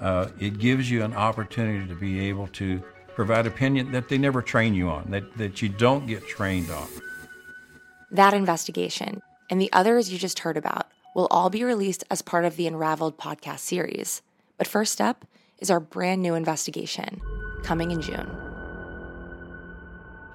uh, 0.00 0.26
it 0.40 0.58
gives 0.58 0.90
you 0.90 1.04
an 1.04 1.14
opportunity 1.14 1.86
to 1.86 1.94
be 1.94 2.28
able 2.28 2.48
to 2.48 2.82
provide 3.14 3.46
opinion 3.46 3.92
that 3.92 4.08
they 4.08 4.18
never 4.18 4.42
train 4.42 4.74
you 4.74 4.88
on, 4.88 5.08
that, 5.12 5.38
that 5.38 5.62
you 5.62 5.68
don't 5.68 6.08
get 6.08 6.26
trained 6.26 6.70
on. 6.72 6.88
That 8.12 8.34
investigation 8.34 9.22
and 9.50 9.60
the 9.60 9.72
others 9.72 10.12
you 10.12 10.18
just 10.18 10.40
heard 10.40 10.56
about 10.56 10.90
will 11.14 11.28
all 11.30 11.48
be 11.48 11.62
released 11.62 12.02
as 12.10 12.22
part 12.22 12.44
of 12.44 12.56
the 12.56 12.66
Unraveled 12.66 13.16
podcast 13.16 13.60
series. 13.60 14.22
But 14.58 14.66
first 14.66 15.00
up 15.00 15.24
is 15.58 15.70
our 15.70 15.78
brand 15.78 16.20
new 16.20 16.34
investigation 16.34 17.20
coming 17.62 17.92
in 17.92 18.00
June. 18.00 18.28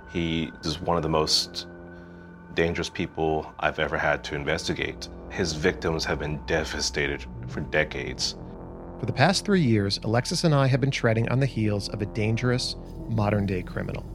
He 0.10 0.54
is 0.64 0.80
one 0.80 0.96
of 0.96 1.04
the 1.04 1.10
most 1.10 1.68
dangerous 2.54 2.90
people 2.90 3.52
I've 3.60 3.80
ever 3.80 3.98
had 3.98 4.24
to 4.26 4.36
investigate. 4.36 5.10
His 5.30 5.52
victims 5.52 6.06
have 6.06 6.20
been 6.20 6.40
devastated 6.46 7.26
for 7.48 7.60
decades. 7.60 8.36
For 9.02 9.06
the 9.06 9.12
past 9.12 9.44
three 9.44 9.62
years, 9.62 10.00
Alexis 10.04 10.46
and 10.46 10.56
I 10.56 10.68
have 10.68 10.80
been 10.80 10.92
treading 10.92 11.28
on 11.28 11.42
the 11.42 11.46
heels 11.46 11.90
of 11.90 12.02
a 12.02 12.06
dangerous, 12.06 12.78
modern 13.10 13.46
day 13.46 13.62
criminal. 13.64 14.06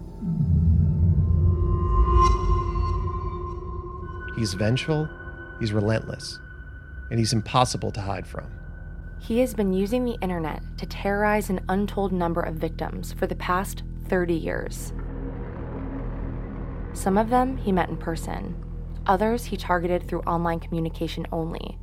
He's 4.41 4.55
vengeful, 4.55 5.07
he's 5.59 5.74
relentless, 5.74 6.38
and 7.11 7.18
he's 7.18 7.34
impossible 7.34 7.93
to 7.93 8.01
hide 8.01 8.26
from. 8.26 8.51
He 9.18 9.41
has 9.41 9.53
been 9.53 9.74
using 9.74 10.07
the 10.07 10.16
internet 10.22 10.62
to 10.78 10.86
terrorize 10.86 11.51
an 11.51 11.61
untold 11.68 12.11
number 12.11 12.41
of 12.41 12.55
victims 12.55 13.12
for 13.12 13.26
the 13.26 13.34
past 13.34 13.82
30 14.09 14.32
years. 14.32 14.95
Some 16.95 17.18
of 17.18 17.28
them 17.28 17.59
he 17.59 17.70
met 17.70 17.91
in 17.91 17.99
person, 17.99 18.57
others 19.07 19.45
he 19.45 19.59
targeted 19.59 20.09
through 20.09 20.22
online 20.22 20.61
communication 20.61 21.26
only. 21.30 21.76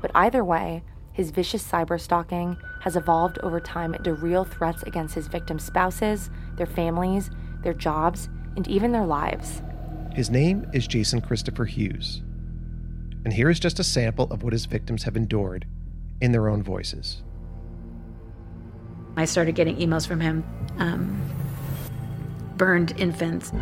But 0.00 0.12
either 0.14 0.44
way, 0.44 0.84
his 1.10 1.32
vicious 1.32 1.68
cyber 1.68 2.00
stalking 2.00 2.58
has 2.82 2.94
evolved 2.94 3.40
over 3.40 3.58
time 3.58 3.92
into 3.94 4.14
real 4.14 4.44
threats 4.44 4.84
against 4.84 5.16
his 5.16 5.26
victims' 5.26 5.64
spouses, 5.64 6.30
their 6.54 6.66
families, 6.66 7.28
their 7.64 7.74
jobs, 7.74 8.28
and 8.54 8.68
even 8.68 8.92
their 8.92 9.04
lives. 9.04 9.62
His 10.14 10.28
name 10.28 10.68
is 10.72 10.88
Jason 10.88 11.20
Christopher 11.20 11.64
Hughes. 11.64 12.20
And 13.24 13.32
here 13.32 13.48
is 13.48 13.60
just 13.60 13.78
a 13.78 13.84
sample 13.84 14.26
of 14.32 14.42
what 14.42 14.52
his 14.52 14.66
victims 14.66 15.04
have 15.04 15.16
endured 15.16 15.66
in 16.20 16.32
their 16.32 16.48
own 16.48 16.64
voices. 16.64 17.22
I 19.16 19.24
started 19.24 19.54
getting 19.54 19.76
emails 19.76 20.06
from 20.06 20.20
him 20.20 20.44
um, 20.78 21.20
burned 22.56 22.92
infants, 22.98 23.52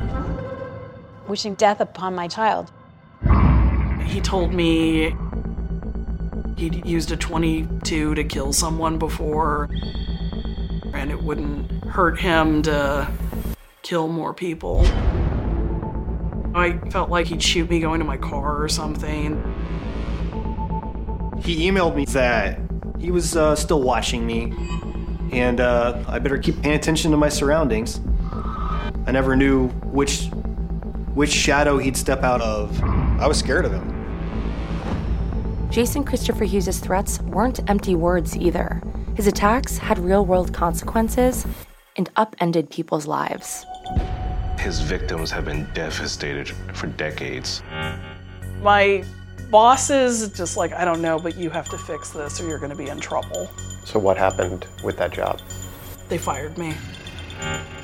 wishing 1.28 1.54
death 1.54 1.80
upon 1.80 2.14
my 2.14 2.28
child. 2.28 2.72
He 4.06 4.20
told 4.22 4.54
me 4.54 5.14
he'd 6.56 6.86
used 6.86 7.12
a 7.12 7.16
22 7.16 8.14
to 8.14 8.24
kill 8.24 8.54
someone 8.54 8.98
before, 8.98 9.68
and 10.94 11.10
it 11.10 11.22
wouldn't 11.22 11.70
hurt 11.84 12.18
him 12.18 12.62
to 12.62 13.10
kill 13.82 14.08
more 14.08 14.32
people. 14.32 14.86
I 16.58 16.78
felt 16.90 17.10
like 17.10 17.26
he'd 17.26 17.42
shoot 17.42 17.70
me 17.70 17.80
going 17.80 18.00
to 18.00 18.04
my 18.04 18.16
car 18.16 18.62
or 18.62 18.68
something. 18.68 19.36
He 21.42 21.70
emailed 21.70 21.94
me 21.94 22.04
that 22.06 22.60
he 22.98 23.10
was 23.10 23.36
uh, 23.36 23.54
still 23.54 23.82
watching 23.82 24.26
me, 24.26 24.52
and 25.32 25.60
uh, 25.60 26.02
I 26.08 26.18
better 26.18 26.38
keep 26.38 26.60
paying 26.62 26.74
attention 26.74 27.10
to 27.12 27.16
my 27.16 27.28
surroundings. 27.28 28.00
I 29.06 29.12
never 29.12 29.36
knew 29.36 29.68
which 29.92 30.26
which 31.14 31.30
shadow 31.30 31.78
he'd 31.78 31.96
step 31.96 32.22
out 32.22 32.40
of. 32.40 32.80
I 32.82 33.26
was 33.26 33.38
scared 33.38 33.64
of 33.64 33.72
him. 33.72 33.94
Jason 35.70 36.04
Christopher 36.04 36.44
Hughes' 36.44 36.78
threats 36.78 37.20
weren't 37.22 37.60
empty 37.68 37.94
words 37.94 38.36
either. 38.36 38.82
His 39.16 39.26
attacks 39.26 39.78
had 39.78 39.98
real 39.98 40.24
world 40.24 40.52
consequences 40.52 41.46
and 41.96 42.08
upended 42.16 42.70
people's 42.70 43.06
lives. 43.06 43.66
His 44.58 44.80
victims 44.80 45.30
have 45.30 45.44
been 45.44 45.68
devastated 45.72 46.48
for 46.74 46.88
decades. 46.88 47.62
My 48.60 49.04
bosses 49.50 50.28
just 50.30 50.56
like, 50.56 50.72
I 50.72 50.84
don't 50.84 51.00
know, 51.00 51.18
but 51.18 51.36
you 51.36 51.48
have 51.50 51.68
to 51.70 51.78
fix 51.78 52.10
this 52.10 52.40
or 52.40 52.48
you're 52.48 52.58
going 52.58 52.70
to 52.70 52.76
be 52.76 52.88
in 52.88 52.98
trouble. 52.98 53.50
So, 53.84 53.98
what 53.98 54.16
happened 54.16 54.66
with 54.82 54.96
that 54.98 55.12
job? 55.12 55.40
They 56.08 56.18
fired 56.18 56.58
me. 56.58 56.74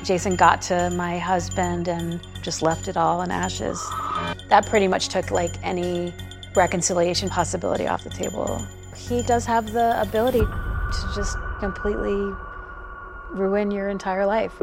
Jason 0.03 0.35
got 0.35 0.61
to 0.63 0.89
my 0.91 1.17
husband 1.17 1.87
and 1.87 2.19
just 2.43 2.61
left 2.61 2.87
it 2.87 2.97
all 2.97 3.21
in 3.21 3.31
ashes. 3.31 3.81
That 4.49 4.65
pretty 4.67 4.87
much 4.87 5.07
took 5.07 5.31
like 5.31 5.55
any 5.63 6.13
reconciliation 6.55 7.29
possibility 7.29 7.87
off 7.87 8.03
the 8.03 8.09
table. 8.09 8.65
He 8.95 9.21
does 9.23 9.45
have 9.45 9.71
the 9.73 9.99
ability 10.01 10.39
to 10.41 11.11
just 11.15 11.37
completely 11.59 12.33
ruin 13.31 13.71
your 13.71 13.89
entire 13.89 14.25
life. 14.25 14.53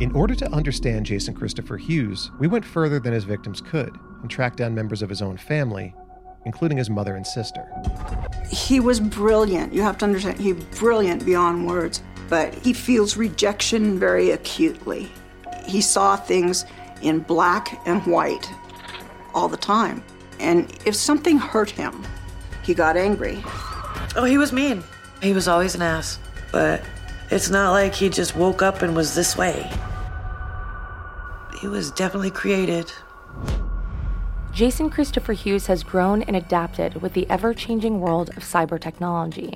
In 0.00 0.12
order 0.12 0.34
to 0.34 0.50
understand 0.50 1.04
Jason 1.04 1.34
Christopher 1.34 1.76
Hughes, 1.76 2.30
we 2.38 2.46
went 2.48 2.64
further 2.64 2.98
than 2.98 3.12
his 3.12 3.24
victims 3.24 3.60
could 3.60 3.94
and 4.22 4.30
tracked 4.30 4.56
down 4.56 4.74
members 4.74 5.02
of 5.02 5.10
his 5.10 5.20
own 5.20 5.36
family, 5.36 5.94
including 6.46 6.78
his 6.78 6.88
mother 6.88 7.16
and 7.16 7.26
sister. 7.26 7.70
He 8.50 8.80
was 8.80 8.98
brilliant. 8.98 9.74
You 9.74 9.82
have 9.82 9.98
to 9.98 10.06
understand, 10.06 10.40
he's 10.40 10.54
brilliant 10.78 11.26
beyond 11.26 11.66
words, 11.66 12.02
but 12.30 12.54
he 12.54 12.72
feels 12.72 13.18
rejection 13.18 13.98
very 13.98 14.30
acutely. 14.30 15.12
He 15.66 15.82
saw 15.82 16.16
things 16.16 16.64
in 17.02 17.20
black 17.20 17.78
and 17.86 18.00
white 18.06 18.48
all 19.34 19.48
the 19.48 19.58
time. 19.58 20.02
And 20.38 20.72
if 20.86 20.94
something 20.94 21.36
hurt 21.36 21.68
him, 21.68 22.06
he 22.62 22.72
got 22.72 22.96
angry. 22.96 23.44
Oh, 24.16 24.24
he 24.24 24.38
was 24.38 24.50
mean. 24.50 24.82
He 25.22 25.34
was 25.34 25.46
always 25.46 25.74
an 25.74 25.82
ass. 25.82 26.18
But 26.52 26.82
it's 27.30 27.50
not 27.50 27.72
like 27.72 27.94
he 27.94 28.08
just 28.08 28.34
woke 28.34 28.62
up 28.62 28.80
and 28.80 28.96
was 28.96 29.14
this 29.14 29.36
way. 29.36 29.70
He 31.60 31.68
was 31.68 31.90
definitely 31.90 32.30
created. 32.30 32.90
Jason 34.50 34.88
Christopher 34.88 35.34
Hughes 35.34 35.66
has 35.66 35.82
grown 35.82 36.22
and 36.22 36.34
adapted 36.34 37.02
with 37.02 37.12
the 37.12 37.28
ever 37.28 37.52
changing 37.52 38.00
world 38.00 38.30
of 38.30 38.42
cyber 38.42 38.80
technology, 38.80 39.52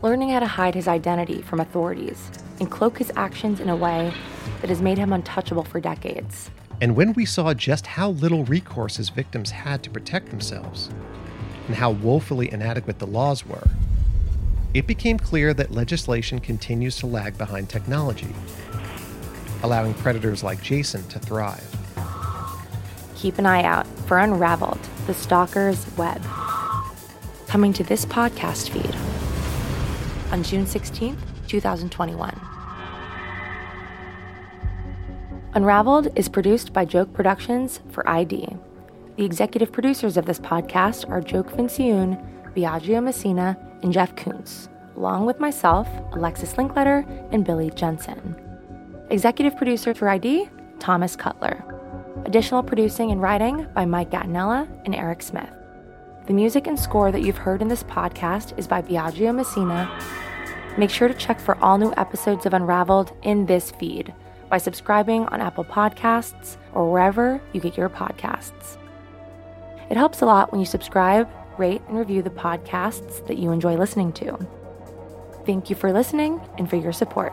learning 0.00 0.28
how 0.28 0.38
to 0.38 0.46
hide 0.46 0.76
his 0.76 0.86
identity 0.86 1.42
from 1.42 1.58
authorities 1.58 2.30
and 2.60 2.70
cloak 2.70 2.98
his 2.98 3.10
actions 3.16 3.58
in 3.58 3.68
a 3.68 3.74
way 3.74 4.12
that 4.60 4.70
has 4.70 4.80
made 4.80 4.96
him 4.96 5.12
untouchable 5.12 5.64
for 5.64 5.80
decades. 5.80 6.52
And 6.80 6.94
when 6.94 7.14
we 7.14 7.24
saw 7.24 7.52
just 7.52 7.88
how 7.88 8.10
little 8.10 8.44
recourse 8.44 8.96
his 8.96 9.08
victims 9.08 9.50
had 9.50 9.82
to 9.82 9.90
protect 9.90 10.30
themselves, 10.30 10.88
and 11.66 11.74
how 11.74 11.90
woefully 11.90 12.52
inadequate 12.52 13.00
the 13.00 13.08
laws 13.08 13.44
were, 13.44 13.66
it 14.72 14.86
became 14.86 15.18
clear 15.18 15.52
that 15.52 15.72
legislation 15.72 16.38
continues 16.38 16.96
to 16.98 17.06
lag 17.06 17.36
behind 17.36 17.68
technology, 17.68 18.28
allowing 19.62 19.94
predators 19.94 20.42
like 20.42 20.62
Jason 20.62 21.06
to 21.08 21.18
thrive. 21.18 21.64
Keep 23.14 23.38
an 23.38 23.46
eye 23.46 23.62
out 23.64 23.86
for 24.06 24.18
Unraveled, 24.18 24.78
the 25.06 25.14
Stalker's 25.14 25.86
Web, 25.96 26.22
coming 27.48 27.72
to 27.72 27.84
this 27.84 28.04
podcast 28.04 28.68
feed 28.68 28.94
on 30.32 30.42
June 30.42 30.66
16th, 30.66 31.18
2021. 31.48 32.40
Unraveled 35.54 36.08
is 36.16 36.28
produced 36.28 36.72
by 36.72 36.84
Joke 36.84 37.12
Productions 37.14 37.80
for 37.90 38.06
ID. 38.08 38.46
The 39.16 39.24
executive 39.24 39.72
producers 39.72 40.18
of 40.18 40.26
this 40.26 40.38
podcast 40.38 41.08
are 41.08 41.22
Joke 41.22 41.50
Fincioen, 41.50 42.22
Biagio 42.54 43.02
Messina, 43.02 43.56
and 43.82 43.92
Jeff 43.92 44.14
Kuntz, 44.16 44.68
along 44.96 45.24
with 45.24 45.40
myself, 45.40 45.88
Alexis 46.12 46.52
Linkletter, 46.54 47.06
and 47.32 47.44
Billy 47.44 47.70
Jensen. 47.70 48.45
Executive 49.08 49.56
producer 49.56 49.94
for 49.94 50.08
ID, 50.08 50.48
Thomas 50.80 51.14
Cutler. 51.14 51.64
Additional 52.24 52.60
producing 52.60 53.12
and 53.12 53.22
writing 53.22 53.64
by 53.72 53.84
Mike 53.84 54.10
Gattinella 54.10 54.68
and 54.84 54.96
Eric 54.96 55.22
Smith. 55.22 55.48
The 56.26 56.32
music 56.32 56.66
and 56.66 56.76
score 56.78 57.12
that 57.12 57.22
you've 57.22 57.36
heard 57.38 57.62
in 57.62 57.68
this 57.68 57.84
podcast 57.84 58.58
is 58.58 58.66
by 58.66 58.82
Biagio 58.82 59.32
Messina. 59.32 59.88
Make 60.76 60.90
sure 60.90 61.06
to 61.06 61.14
check 61.14 61.38
for 61.38 61.56
all 61.62 61.78
new 61.78 61.94
episodes 61.96 62.46
of 62.46 62.54
Unraveled 62.54 63.16
in 63.22 63.46
this 63.46 63.70
feed 63.70 64.12
by 64.50 64.58
subscribing 64.58 65.26
on 65.26 65.40
Apple 65.40 65.64
Podcasts 65.64 66.56
or 66.72 66.90
wherever 66.90 67.40
you 67.52 67.60
get 67.60 67.76
your 67.76 67.88
podcasts. 67.88 68.76
It 69.88 69.96
helps 69.96 70.20
a 70.20 70.26
lot 70.26 70.50
when 70.50 70.58
you 70.58 70.66
subscribe, 70.66 71.28
rate, 71.58 71.82
and 71.86 71.96
review 71.96 72.22
the 72.22 72.30
podcasts 72.30 73.24
that 73.28 73.38
you 73.38 73.52
enjoy 73.52 73.76
listening 73.76 74.12
to. 74.14 74.36
Thank 75.46 75.70
you 75.70 75.76
for 75.76 75.92
listening 75.92 76.40
and 76.58 76.68
for 76.68 76.74
your 76.74 76.92
support. 76.92 77.32